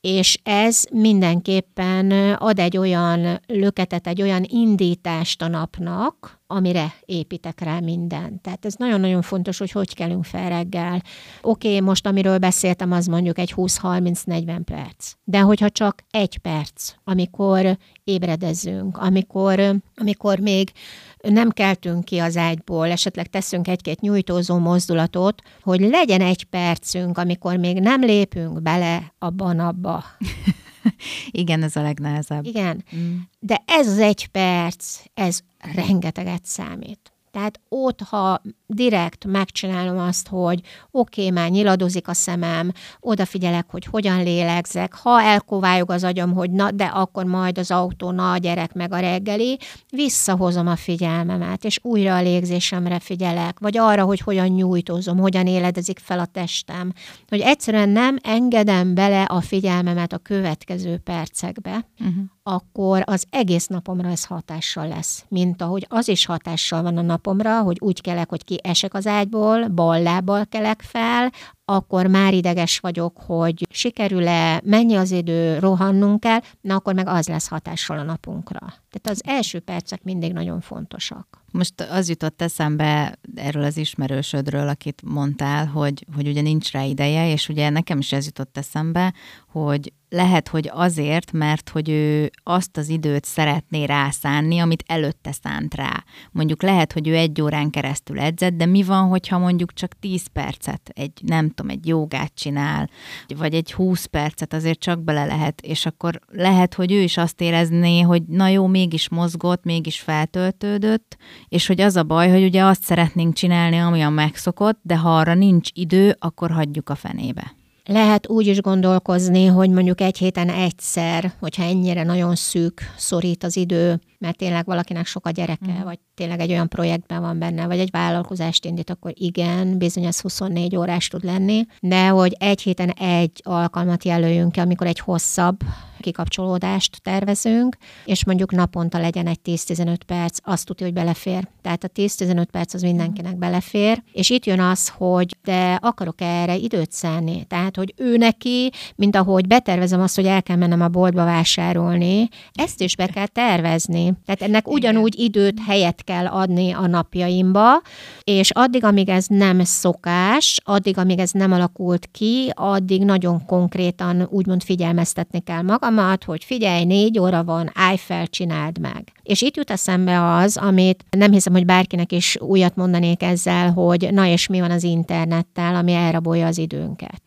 és 0.00 0.38
ez 0.42 0.84
mindenképpen 0.92 2.10
ad 2.34 2.58
egy 2.58 2.76
olyan 2.76 3.40
löketet, 3.46 4.06
egy 4.06 4.22
olyan 4.22 4.44
indítást 4.48 5.42
a 5.42 5.48
napnak, 5.48 6.40
amire 6.46 6.94
építek 7.04 7.60
rá 7.60 7.80
mindent. 7.80 8.42
Tehát 8.42 8.64
ez 8.64 8.74
nagyon-nagyon 8.74 9.22
fontos, 9.22 9.58
hogy 9.58 9.70
hogy 9.70 9.94
kelünk 9.94 10.24
fel 10.24 10.48
reggel. 10.48 11.02
Oké, 11.42 11.68
okay, 11.68 11.80
most 11.80 12.06
amiről 12.06 12.38
beszéltem, 12.38 12.92
az 12.92 13.06
mondjuk 13.06 13.38
egy 13.38 13.52
20-30-40 13.56 14.60
perc. 14.64 15.12
De 15.24 15.40
hogyha 15.40 15.70
csak 15.70 16.04
egy 16.10 16.38
perc, 16.38 16.92
amikor 17.04 17.78
ébredezünk, 18.04 18.96
amikor, 18.96 19.74
amikor 19.96 20.38
még 20.38 20.72
nem 21.22 21.50
keltünk 21.50 22.04
ki 22.04 22.18
az 22.18 22.36
ágyból, 22.36 22.90
esetleg 22.90 23.26
teszünk 23.26 23.68
egy-két 23.68 24.00
nyújtózó 24.00 24.58
mozdulatot, 24.58 25.42
hogy 25.62 25.80
legyen 25.80 26.20
egy 26.20 26.44
percünk, 26.44 27.18
amikor 27.18 27.56
még 27.56 27.80
nem 27.80 28.00
lépünk 28.00 28.62
bele 28.62 29.14
abban 29.18 29.58
abba. 29.58 30.04
Igen, 31.30 31.62
ez 31.62 31.76
a 31.76 31.82
legnehezebb. 31.82 32.46
Igen, 32.46 32.84
mm. 32.96 33.16
de 33.38 33.62
ez 33.66 33.88
az 33.88 33.98
egy 33.98 34.26
perc, 34.26 35.00
ez 35.14 35.40
rengeteget 35.74 36.44
számít. 36.44 37.09
Tehát 37.30 37.60
ott, 37.68 38.00
ha 38.00 38.42
direkt 38.66 39.24
megcsinálom 39.24 39.98
azt, 39.98 40.28
hogy 40.28 40.60
oké, 40.90 41.20
okay, 41.20 41.30
már 41.30 41.50
nyiladozik 41.50 42.08
a 42.08 42.12
szemem, 42.12 42.72
odafigyelek, 43.00 43.66
hogy 43.70 43.84
hogyan 43.84 44.22
lélegzek, 44.22 44.94
ha 44.94 45.22
elkovályog 45.22 45.90
az 45.90 46.04
agyam, 46.04 46.32
hogy 46.32 46.50
na, 46.50 46.70
de 46.70 46.84
akkor 46.84 47.24
majd 47.24 47.58
az 47.58 47.70
autó, 47.70 48.10
na, 48.10 48.32
a 48.32 48.36
gyerek 48.36 48.72
meg 48.72 48.92
a 48.92 48.98
reggeli, 48.98 49.58
visszahozom 49.90 50.66
a 50.66 50.76
figyelmemet, 50.76 51.64
és 51.64 51.78
újra 51.82 52.16
a 52.16 52.22
légzésemre 52.22 52.98
figyelek, 52.98 53.58
vagy 53.58 53.78
arra, 53.78 54.04
hogy 54.04 54.20
hogyan 54.20 54.48
nyújtózom, 54.48 55.18
hogyan 55.18 55.46
éledezik 55.46 55.98
fel 55.98 56.18
a 56.18 56.26
testem, 56.26 56.92
hogy 57.28 57.40
egyszerűen 57.40 57.88
nem 57.88 58.16
engedem 58.22 58.94
bele 58.94 59.22
a 59.22 59.40
figyelmemet 59.40 60.12
a 60.12 60.18
következő 60.18 60.98
percekbe, 60.98 61.86
uh-huh 61.98 62.24
akkor 62.50 63.02
az 63.04 63.26
egész 63.30 63.66
napomra 63.66 64.08
ez 64.08 64.24
hatással 64.24 64.88
lesz. 64.88 65.24
Mint 65.28 65.62
ahogy 65.62 65.86
az 65.88 66.08
is 66.08 66.26
hatással 66.26 66.82
van 66.82 66.96
a 66.96 67.02
napomra, 67.02 67.60
hogy 67.60 67.76
úgy 67.80 68.00
kelek, 68.00 68.28
hogy 68.28 68.44
ki 68.44 68.58
esek 68.62 68.94
az 68.94 69.06
ágyból, 69.06 69.68
bal 69.68 70.02
lábbal 70.02 70.46
kelek 70.46 70.82
fel, 70.82 71.32
akkor 71.74 72.06
már 72.06 72.34
ideges 72.34 72.78
vagyok, 72.78 73.16
hogy 73.26 73.66
sikerül-e, 73.70 74.60
mennyi 74.64 74.94
az 74.94 75.10
idő, 75.10 75.58
rohannunk 75.58 76.20
kell, 76.20 76.40
na 76.60 76.74
akkor 76.74 76.94
meg 76.94 77.08
az 77.08 77.28
lesz 77.28 77.48
hatással 77.48 77.98
a 77.98 78.02
napunkra. 78.02 78.58
Tehát 78.60 79.08
az 79.10 79.22
első 79.24 79.60
percek 79.60 80.02
mindig 80.02 80.32
nagyon 80.32 80.60
fontosak. 80.60 81.40
Most 81.52 81.80
az 81.80 82.08
jutott 82.08 82.42
eszembe 82.42 83.18
erről 83.34 83.64
az 83.64 83.76
ismerősödről, 83.76 84.68
akit 84.68 85.02
mondtál, 85.04 85.66
hogy, 85.66 86.06
hogy 86.14 86.28
ugye 86.28 86.40
nincs 86.40 86.72
rá 86.72 86.82
ideje, 86.82 87.30
és 87.30 87.48
ugye 87.48 87.68
nekem 87.68 87.98
is 87.98 88.12
ez 88.12 88.24
jutott 88.24 88.58
eszembe, 88.58 89.14
hogy 89.48 89.92
lehet, 90.08 90.48
hogy 90.48 90.70
azért, 90.72 91.32
mert 91.32 91.68
hogy 91.68 91.88
ő 91.88 92.30
azt 92.42 92.76
az 92.76 92.88
időt 92.88 93.24
szeretné 93.24 93.84
rászánni, 93.84 94.58
amit 94.58 94.84
előtte 94.86 95.32
szánt 95.32 95.74
rá. 95.74 96.04
Mondjuk 96.32 96.62
lehet, 96.62 96.92
hogy 96.92 97.08
ő 97.08 97.16
egy 97.16 97.40
órán 97.40 97.70
keresztül 97.70 98.20
edzett, 98.20 98.52
de 98.52 98.66
mi 98.66 98.82
van, 98.82 99.08
hogyha 99.08 99.38
mondjuk 99.38 99.72
csak 99.72 99.98
10 99.98 100.26
percet, 100.26 100.90
egy 100.94 101.20
nem 101.22 101.50
tudom, 101.60 101.76
egy 101.76 101.86
jogát 101.86 102.32
csinál, 102.34 102.90
vagy 103.36 103.54
egy 103.54 103.72
20 103.72 104.04
percet 104.04 104.52
azért 104.52 104.78
csak 104.78 105.02
bele 105.02 105.24
lehet, 105.24 105.60
és 105.60 105.86
akkor 105.86 106.20
lehet, 106.28 106.74
hogy 106.74 106.92
ő 106.92 107.00
is 107.00 107.16
azt 107.16 107.40
érezné, 107.40 108.00
hogy 108.00 108.22
na 108.22 108.48
jó, 108.48 108.66
mégis 108.66 109.08
mozgott, 109.08 109.64
mégis 109.64 110.00
feltöltődött, 110.00 111.16
és 111.48 111.66
hogy 111.66 111.80
az 111.80 111.96
a 111.96 112.02
baj, 112.02 112.30
hogy 112.30 112.44
ugye 112.44 112.64
azt 112.64 112.82
szeretnénk 112.82 113.34
csinálni, 113.34 113.78
ami 113.78 114.00
a 114.00 114.10
megszokott, 114.10 114.78
de 114.82 114.96
ha 114.96 115.16
arra 115.16 115.34
nincs 115.34 115.68
idő, 115.72 116.16
akkor 116.18 116.50
hagyjuk 116.50 116.88
a 116.88 116.94
fenébe. 116.94 117.58
Lehet 117.84 118.28
úgy 118.28 118.46
is 118.46 118.60
gondolkozni, 118.60 119.46
hogy 119.46 119.70
mondjuk 119.70 120.00
egy 120.00 120.18
héten 120.18 120.48
egyszer, 120.48 121.32
hogyha 121.40 121.62
ennyire 121.62 122.02
nagyon 122.02 122.34
szűk 122.34 122.80
szorít 122.96 123.44
az 123.44 123.56
idő, 123.56 124.00
mert 124.18 124.36
tényleg 124.36 124.64
valakinek 124.64 125.06
sok 125.06 125.26
a 125.26 125.30
gyereke, 125.30 125.72
mm. 125.72 125.82
vagy 125.82 125.98
tényleg 126.14 126.40
egy 126.40 126.50
olyan 126.50 126.68
projektben 126.68 127.20
van 127.20 127.38
benne, 127.38 127.66
vagy 127.66 127.78
egy 127.78 127.90
vállalkozást 127.90 128.64
indít, 128.64 128.90
akkor 128.90 129.12
igen, 129.14 129.78
bizony 129.78 130.04
ez 130.04 130.20
24 130.20 130.76
órás 130.76 131.08
tud 131.08 131.24
lenni, 131.24 131.66
de 131.80 132.08
hogy 132.08 132.36
egy 132.38 132.62
héten 132.62 132.90
egy 132.90 133.40
alkalmat 133.42 134.04
jelöljünk 134.04 134.52
ki, 134.52 134.60
amikor 134.60 134.86
egy 134.86 134.98
hosszabb 134.98 135.56
kikapcsolódást 136.00 137.02
tervezünk, 137.02 137.76
és 138.04 138.24
mondjuk 138.24 138.52
naponta 138.52 138.98
legyen 138.98 139.26
egy 139.26 139.38
10-15 139.44 139.96
perc, 140.06 140.38
azt 140.42 140.66
tudja, 140.66 140.86
hogy 140.86 140.94
belefér. 140.94 141.48
Tehát 141.62 141.84
a 141.84 141.88
10-15 141.88 142.44
perc 142.50 142.74
az 142.74 142.82
mindenkinek 142.82 143.36
belefér, 143.36 144.02
és 144.12 144.30
itt 144.30 144.46
jön 144.46 144.60
az, 144.60 144.88
hogy 144.88 145.36
de 145.44 145.78
akarok 145.82 146.20
erre 146.20 146.56
időt 146.56 146.92
szánni. 146.92 147.44
Tehát, 147.44 147.76
hogy 147.76 147.94
ő 147.96 148.16
neki, 148.16 148.70
mint 148.96 149.16
ahogy 149.16 149.46
betervezem 149.46 150.00
azt, 150.00 150.16
hogy 150.16 150.26
el 150.26 150.42
kell 150.42 150.56
mennem 150.56 150.80
a 150.80 150.88
boltba 150.88 151.24
vásárolni, 151.24 152.28
ezt 152.52 152.80
is 152.80 152.96
be 152.96 153.06
kell 153.06 153.26
tervezni. 153.26 154.12
Tehát 154.24 154.42
ennek 154.42 154.68
ugyanúgy 154.68 155.18
időt, 155.18 155.60
helyet 155.66 156.04
kell 156.04 156.26
adni 156.26 156.72
a 156.72 156.86
napjaimba, 156.86 157.82
és 158.24 158.50
addig, 158.50 158.84
amíg 158.84 159.08
ez 159.08 159.26
nem 159.26 159.64
szokás, 159.64 160.60
addig, 160.64 160.98
amíg 160.98 161.18
ez 161.18 161.30
nem 161.30 161.52
alakult 161.52 162.08
ki, 162.12 162.52
addig 162.54 163.04
nagyon 163.04 163.46
konkrétan 163.46 164.26
úgymond 164.30 164.62
figyelmeztetni 164.62 165.40
kell 165.40 165.62
magamat, 165.90 166.24
hogy 166.24 166.44
figyelj, 166.44 166.84
négy 166.84 167.18
óra 167.18 167.44
van, 167.44 167.70
állj 167.74 167.96
fel, 167.96 168.26
csináld 168.26 168.78
meg. 168.78 169.12
És 169.22 169.42
itt 169.42 169.56
jut 169.56 169.70
eszembe 169.70 170.34
az, 170.34 170.56
amit 170.56 171.04
nem 171.10 171.32
hiszem, 171.32 171.52
hogy 171.52 171.64
bárkinek 171.64 172.12
is 172.12 172.36
újat 172.40 172.76
mondanék 172.76 173.22
ezzel, 173.22 173.72
hogy 173.72 174.08
na 174.10 174.26
és 174.26 174.46
mi 174.46 174.60
van 174.60 174.70
az 174.70 174.82
internettel, 174.82 175.74
ami 175.74 175.92
elrabolja 175.92 176.46
az 176.46 176.58
időnket. 176.58 177.22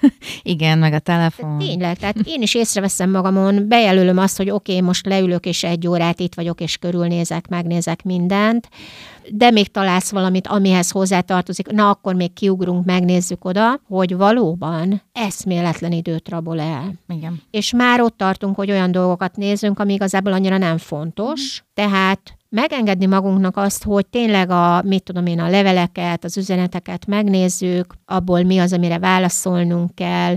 Igen, 0.42 0.78
meg 0.78 0.92
a 0.92 0.98
telefon. 0.98 1.58
Tényleg, 1.58 1.96
tehát 1.96 2.16
én 2.24 2.42
is 2.42 2.54
észreveszem 2.54 3.10
magamon, 3.10 3.68
bejelölöm 3.68 4.18
azt, 4.18 4.36
hogy 4.36 4.50
oké, 4.50 4.72
okay, 4.72 4.86
most 4.86 5.06
leülök 5.06 5.46
és 5.46 5.64
egy 5.64 5.86
órát 5.86 6.20
itt 6.20 6.34
vagyok, 6.34 6.60
és 6.60 6.76
körülnézek, 6.76 7.48
megnézek 7.48 8.02
mindent, 8.02 8.68
de 9.32 9.50
még 9.50 9.70
találsz 9.70 10.10
valamit, 10.10 10.46
amihez 10.46 10.90
hozzátartozik, 10.90 11.66
na 11.66 11.90
akkor 11.90 12.14
még 12.14 12.32
kiugrunk, 12.32 12.84
megnézzük 12.84 13.44
oda, 13.44 13.80
hogy 13.88 14.16
valóban 14.16 15.02
eszméletlen 15.12 15.92
időt 15.92 16.28
rabol 16.28 16.60
el. 16.60 16.92
Igen. 17.08 17.42
És 17.50 17.72
már 17.72 18.00
ott 18.00 18.16
tartunk, 18.16 18.56
hogy 18.56 18.70
olyan 18.70 18.92
dolgokat 18.92 19.36
nézzünk, 19.36 19.78
ami 19.78 19.92
igazából 19.92 20.32
annyira 20.32 20.58
nem 20.58 20.78
fontos, 20.78 21.64
tehát 21.74 22.38
megengedni 22.48 23.06
magunknak 23.06 23.56
azt, 23.56 23.84
hogy 23.84 24.06
tényleg 24.06 24.50
a, 24.50 24.82
mit 24.82 25.02
tudom 25.02 25.26
én, 25.26 25.40
a 25.40 25.50
leveleket, 25.50 26.24
az 26.24 26.36
üzeneteket 26.36 27.06
megnézzük, 27.06 27.94
abból 28.04 28.42
mi 28.42 28.58
az, 28.58 28.72
amire 28.72 28.98
válaszolnunk 28.98 29.94
kell, 29.94 30.36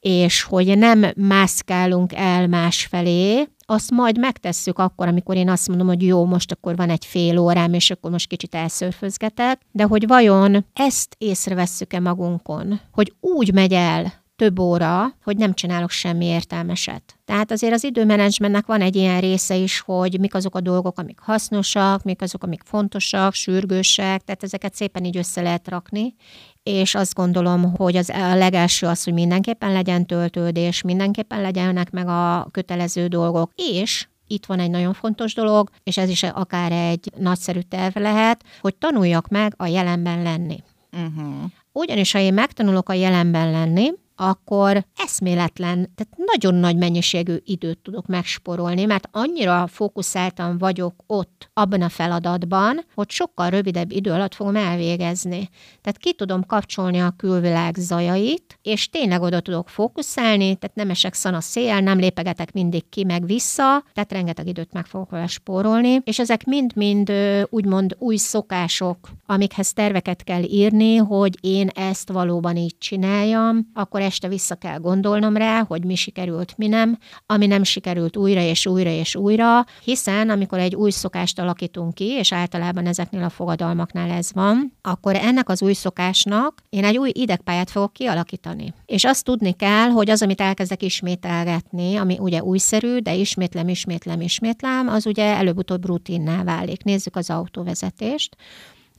és 0.00 0.42
hogy 0.42 0.78
nem 0.78 1.04
mászkálunk 1.16 2.12
el 2.14 2.46
más 2.46 2.86
felé, 2.86 3.48
azt 3.66 3.90
majd 3.90 4.18
megtesszük 4.18 4.78
akkor, 4.78 5.08
amikor 5.08 5.36
én 5.36 5.48
azt 5.48 5.68
mondom, 5.68 5.86
hogy 5.86 6.02
jó, 6.02 6.24
most 6.24 6.52
akkor 6.52 6.76
van 6.76 6.90
egy 6.90 7.04
fél 7.04 7.38
órám, 7.38 7.72
és 7.72 7.90
akkor 7.90 8.10
most 8.10 8.28
kicsit 8.28 8.54
elszörfözgetek, 8.54 9.60
de 9.72 9.84
hogy 9.84 10.06
vajon 10.06 10.66
ezt 10.72 11.14
észrevesszük-e 11.18 12.00
magunkon, 12.00 12.80
hogy 12.92 13.14
úgy 13.20 13.52
megy 13.52 13.72
el 13.72 14.23
több 14.36 14.58
óra, 14.58 15.16
hogy 15.24 15.36
nem 15.36 15.54
csinálok 15.54 15.90
semmi 15.90 16.24
értelmeset. 16.24 17.18
Tehát 17.24 17.50
azért 17.50 17.72
az 17.72 17.84
időmenedzsmentnek 17.84 18.66
van 18.66 18.80
egy 18.80 18.96
ilyen 18.96 19.20
része 19.20 19.54
is, 19.54 19.80
hogy 19.80 20.20
mik 20.20 20.34
azok 20.34 20.54
a 20.54 20.60
dolgok, 20.60 20.98
amik 20.98 21.18
hasznosak, 21.20 22.02
mik 22.02 22.22
azok, 22.22 22.42
amik 22.42 22.62
fontosak, 22.64 23.34
sürgősek, 23.34 24.22
tehát 24.24 24.42
ezeket 24.42 24.74
szépen 24.74 25.04
így 25.04 25.16
össze 25.16 25.42
lehet 25.42 25.68
rakni, 25.68 26.14
és 26.62 26.94
azt 26.94 27.14
gondolom, 27.14 27.74
hogy 27.76 27.96
az 27.96 28.08
a 28.08 28.34
legelső 28.34 28.86
az, 28.86 29.04
hogy 29.04 29.12
mindenképpen 29.12 29.72
legyen 29.72 30.06
töltődés, 30.06 30.82
mindenképpen 30.82 31.40
legyenek 31.40 31.90
meg 31.90 32.08
a 32.08 32.48
kötelező 32.50 33.06
dolgok, 33.06 33.50
és 33.54 34.06
itt 34.26 34.46
van 34.46 34.58
egy 34.58 34.70
nagyon 34.70 34.92
fontos 34.92 35.34
dolog, 35.34 35.70
és 35.82 35.96
ez 35.96 36.08
is 36.08 36.22
akár 36.22 36.72
egy 36.72 37.12
nagyszerű 37.18 37.60
terv 37.60 37.96
lehet, 37.96 38.44
hogy 38.60 38.76
tanuljak 38.76 39.28
meg 39.28 39.54
a 39.56 39.66
jelenben 39.66 40.22
lenni. 40.22 40.62
Uh-huh. 40.92 41.50
Ugyanis, 41.72 42.12
ha 42.12 42.18
én 42.18 42.34
megtanulok 42.34 42.88
a 42.88 42.92
jelenben 42.92 43.50
lenni, 43.50 43.90
akkor 44.16 44.84
eszméletlen, 44.96 45.74
tehát 45.74 46.16
nagyon 46.32 46.54
nagy 46.54 46.76
mennyiségű 46.76 47.36
időt 47.44 47.78
tudok 47.78 48.06
megsporolni, 48.06 48.84
mert 48.84 49.08
annyira 49.12 49.66
fókuszáltan 49.66 50.58
vagyok 50.58 50.94
ott, 51.06 51.50
abban 51.52 51.82
a 51.82 51.88
feladatban, 51.88 52.84
hogy 52.94 53.10
sokkal 53.10 53.50
rövidebb 53.50 53.90
idő 53.92 54.10
alatt 54.10 54.34
fogom 54.34 54.56
elvégezni. 54.56 55.48
Tehát 55.80 55.98
ki 55.98 56.12
tudom 56.12 56.46
kapcsolni 56.46 56.98
a 57.00 57.14
külvilág 57.16 57.74
zajait, 57.76 58.58
és 58.62 58.90
tényleg 58.90 59.22
oda 59.22 59.40
tudok 59.40 59.68
fókuszálni, 59.68 60.56
tehát 60.56 60.76
nem 60.76 60.90
esek 60.90 61.14
szana 61.14 61.40
szél, 61.40 61.80
nem 61.80 61.98
lépegetek 61.98 62.52
mindig 62.52 62.88
ki 62.88 63.04
meg 63.04 63.26
vissza, 63.26 63.84
tehát 63.92 64.12
rengeteg 64.12 64.46
időt 64.46 64.72
meg 64.72 64.86
fogok 64.86 65.10
vele 65.10 65.26
spórolni, 65.26 66.00
és 66.04 66.18
ezek 66.18 66.44
mind-mind 66.44 67.12
úgymond 67.50 67.96
új 67.98 68.16
szokások, 68.16 68.98
amikhez 69.26 69.72
terveket 69.72 70.22
kell 70.22 70.42
írni, 70.42 70.96
hogy 70.96 71.38
én 71.40 71.68
ezt 71.68 72.12
valóban 72.12 72.56
így 72.56 72.78
csináljam, 72.78 73.70
akkor 73.74 74.00
este 74.04 74.28
vissza 74.28 74.54
kell 74.54 74.78
gondolnom 74.78 75.36
rá, 75.36 75.64
hogy 75.68 75.84
mi 75.84 75.94
sikerült, 75.94 76.54
mi 76.56 76.66
nem, 76.66 76.98
ami 77.26 77.46
nem 77.46 77.62
sikerült 77.62 78.16
újra 78.16 78.40
és 78.40 78.66
újra 78.66 78.90
és 78.90 79.16
újra, 79.16 79.64
hiszen 79.84 80.30
amikor 80.30 80.58
egy 80.58 80.74
új 80.74 80.90
szokást 80.90 81.38
alakítunk 81.38 81.94
ki, 81.94 82.04
és 82.04 82.32
általában 82.32 82.86
ezeknél 82.86 83.22
a 83.22 83.28
fogadalmaknál 83.28 84.10
ez 84.10 84.32
van, 84.32 84.72
akkor 84.82 85.16
ennek 85.16 85.48
az 85.48 85.62
új 85.62 85.72
szokásnak 85.72 86.62
én 86.68 86.84
egy 86.84 86.98
új 86.98 87.10
idegpályát 87.14 87.70
fogok 87.70 87.92
kialakítani. 87.92 88.74
És 88.86 89.04
azt 89.04 89.24
tudni 89.24 89.52
kell, 89.52 89.88
hogy 89.88 90.10
az, 90.10 90.22
amit 90.22 90.40
elkezdek 90.40 90.82
ismételgetni, 90.82 91.96
ami 91.96 92.18
ugye 92.18 92.42
újszerű, 92.42 92.98
de 92.98 93.14
ismétlem, 93.14 93.68
ismétlem, 93.68 94.20
ismétlem, 94.20 94.88
az 94.88 95.06
ugye 95.06 95.24
előbb-utóbb 95.24 95.86
rutinná 95.86 96.42
válik. 96.42 96.82
Nézzük 96.84 97.16
az 97.16 97.30
autóvezetést. 97.30 98.36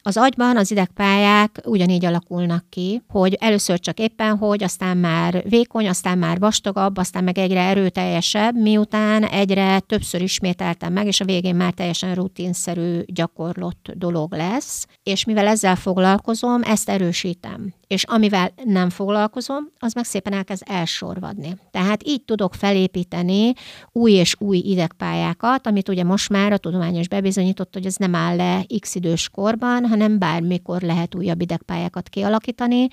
Az 0.08 0.18
agyban 0.18 0.58
az 0.58 0.72
idegpályák 0.72 1.62
ugyanígy 1.64 2.06
alakulnak 2.06 2.70
ki, 2.70 3.02
hogy 3.08 3.34
először 3.34 3.80
csak 3.80 4.00
éppen 4.00 4.38
hogy, 4.38 4.64
aztán 4.64 4.98
már 4.98 5.44
vékony, 5.50 5.88
aztán 5.88 6.18
már 6.18 6.40
vastagabb, 6.40 6.98
aztán 6.98 7.24
meg 7.24 7.38
egyre 7.38 7.62
erőteljesebb, 7.62 8.56
miután 8.56 9.24
egyre 9.24 9.80
többször 9.80 10.22
ismételtem 10.22 10.94
meg, 10.94 11.08
és 11.08 11.22
a 11.22 11.26
végén 11.26 11.56
már 11.56 11.74
teljesen 11.74 12.16
rutinszerű, 12.16 13.00
gyakorlott 13.06 13.92
dolog 13.96 14.34
lesz. 14.34 14.86
És 15.04 15.26
mivel 15.26 15.48
ezzel 15.48 15.76
foglalkozom, 15.76 16.62
ezt 16.64 16.90
erősítem 16.90 17.74
és 17.88 18.04
amivel 18.04 18.54
nem 18.64 18.90
foglalkozom, 18.90 19.72
az 19.80 19.94
meg 19.94 20.04
szépen 20.04 20.34
elkezd 20.34 20.64
elsorvadni. 20.66 21.58
Tehát 21.72 22.08
így 22.08 22.22
tudok 22.24 22.54
felépíteni 22.54 23.54
új 23.92 24.12
és 24.12 24.36
új 24.40 24.58
idegpályákat, 24.58 25.68
amit 25.68 25.90
ugye 25.90 26.04
most 26.04 26.30
már 26.30 26.52
a 26.52 26.58
tudományos 26.58 27.08
bebizonyított, 27.08 27.74
hogy 27.74 27.86
ez 27.86 27.96
nem 27.96 28.16
áll 28.16 28.36
le 28.36 28.66
x 28.80 28.96
idős 28.96 29.30
korban, 29.30 29.86
hanem 29.96 30.20
bármikor 30.20 30.82
lehet 30.82 31.16
újabb 31.16 31.42
idegpályákat 31.42 32.10
kialakítani, 32.10 32.88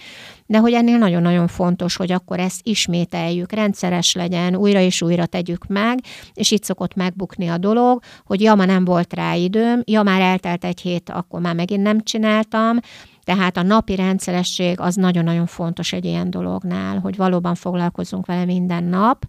de 0.47 0.59
hogy 0.59 0.73
ennél 0.73 0.99
nagyon-nagyon 0.99 1.47
fontos, 1.47 1.97
hogy 1.97 2.13
akkor 2.13 2.39
ezt 2.39 2.61
ismételjük, 2.63 3.53
rendszeres 3.53 4.15
legyen, 4.15 4.57
újra 4.57 4.81
és 4.81 5.03
újra 5.03 5.27
tegyük 5.27 5.67
meg, 5.67 5.99
és 6.35 6.51
itt 6.51 6.65
szokott 6.65 6.95
megbukni 6.95 7.49
a 7.49 7.59
dolog, 7.59 8.03
hogy 8.25 8.41
ja, 8.41 8.55
ma 8.55 8.65
nem 8.65 8.85
volt 8.85 9.15
rá 9.15 9.35
időm, 9.35 9.83
ja, 9.85 10.03
már 10.03 10.21
eltelt 10.21 10.65
egy 10.65 10.81
hét, 10.81 11.11
akkor 11.11 11.41
már 11.41 11.55
megint 11.55 11.83
nem 11.83 12.01
csináltam, 12.01 12.79
tehát 13.25 13.57
a 13.57 13.63
napi 13.63 13.97
rendszeresség 13.97 14.81
az 14.81 14.95
nagyon-nagyon 14.95 15.47
fontos 15.47 15.93
egy 15.93 16.05
ilyen 16.05 16.31
dolognál, 16.31 16.99
hogy 16.99 17.17
valóban 17.17 17.55
foglalkozunk 17.55 18.27
vele 18.27 18.45
minden 18.45 18.85
nap, 18.85 19.25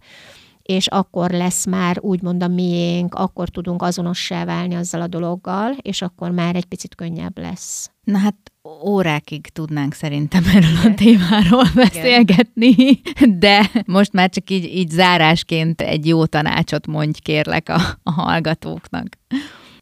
és 0.64 0.86
akkor 0.86 1.30
lesz 1.30 1.66
már 1.66 1.98
úgymond 2.00 2.42
a 2.42 2.48
miénk, 2.48 3.14
akkor 3.14 3.48
tudunk 3.48 3.82
azonossá 3.82 4.44
válni 4.44 4.74
azzal 4.74 5.00
a 5.00 5.06
dologgal, 5.06 5.76
és 5.82 6.02
akkor 6.02 6.30
már 6.30 6.56
egy 6.56 6.64
picit 6.64 6.94
könnyebb 6.94 7.38
lesz. 7.38 7.90
Na 8.04 8.18
hát 8.18 8.36
órákig 8.84 9.46
tudnánk 9.46 9.94
szerintem 9.94 10.44
erről 10.54 10.92
a 10.92 10.94
témáról 10.94 11.64
beszélgetni, 11.74 13.00
de 13.38 13.70
most 13.86 14.12
már 14.12 14.30
csak 14.30 14.50
így, 14.50 14.64
így 14.64 14.90
zárásként 14.90 15.80
egy 15.80 16.06
jó 16.06 16.26
tanácsot 16.26 16.86
mondj 16.86 17.18
kérlek 17.22 17.68
a, 17.68 17.80
a 18.02 18.10
hallgatóknak. 18.10 19.06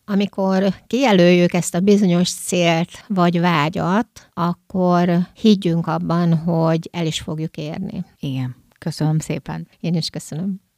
Amikor 0.04 0.74
kijelöljük 0.86 1.52
ezt 1.52 1.74
a 1.74 1.80
bizonyos 1.80 2.30
célt 2.30 3.04
vagy 3.08 3.40
vágyat, 3.40 4.28
akkor 4.32 5.18
higgyünk 5.34 5.86
abban, 5.86 6.36
hogy 6.36 6.88
el 6.92 7.06
is 7.06 7.20
fogjuk 7.20 7.56
érni. 7.56 8.04
Igen. 8.18 8.56
Köszönöm 8.78 9.18
szépen. 9.18 9.68
Én 9.80 9.94
is 9.94 10.08
köszönöm. 10.08 10.60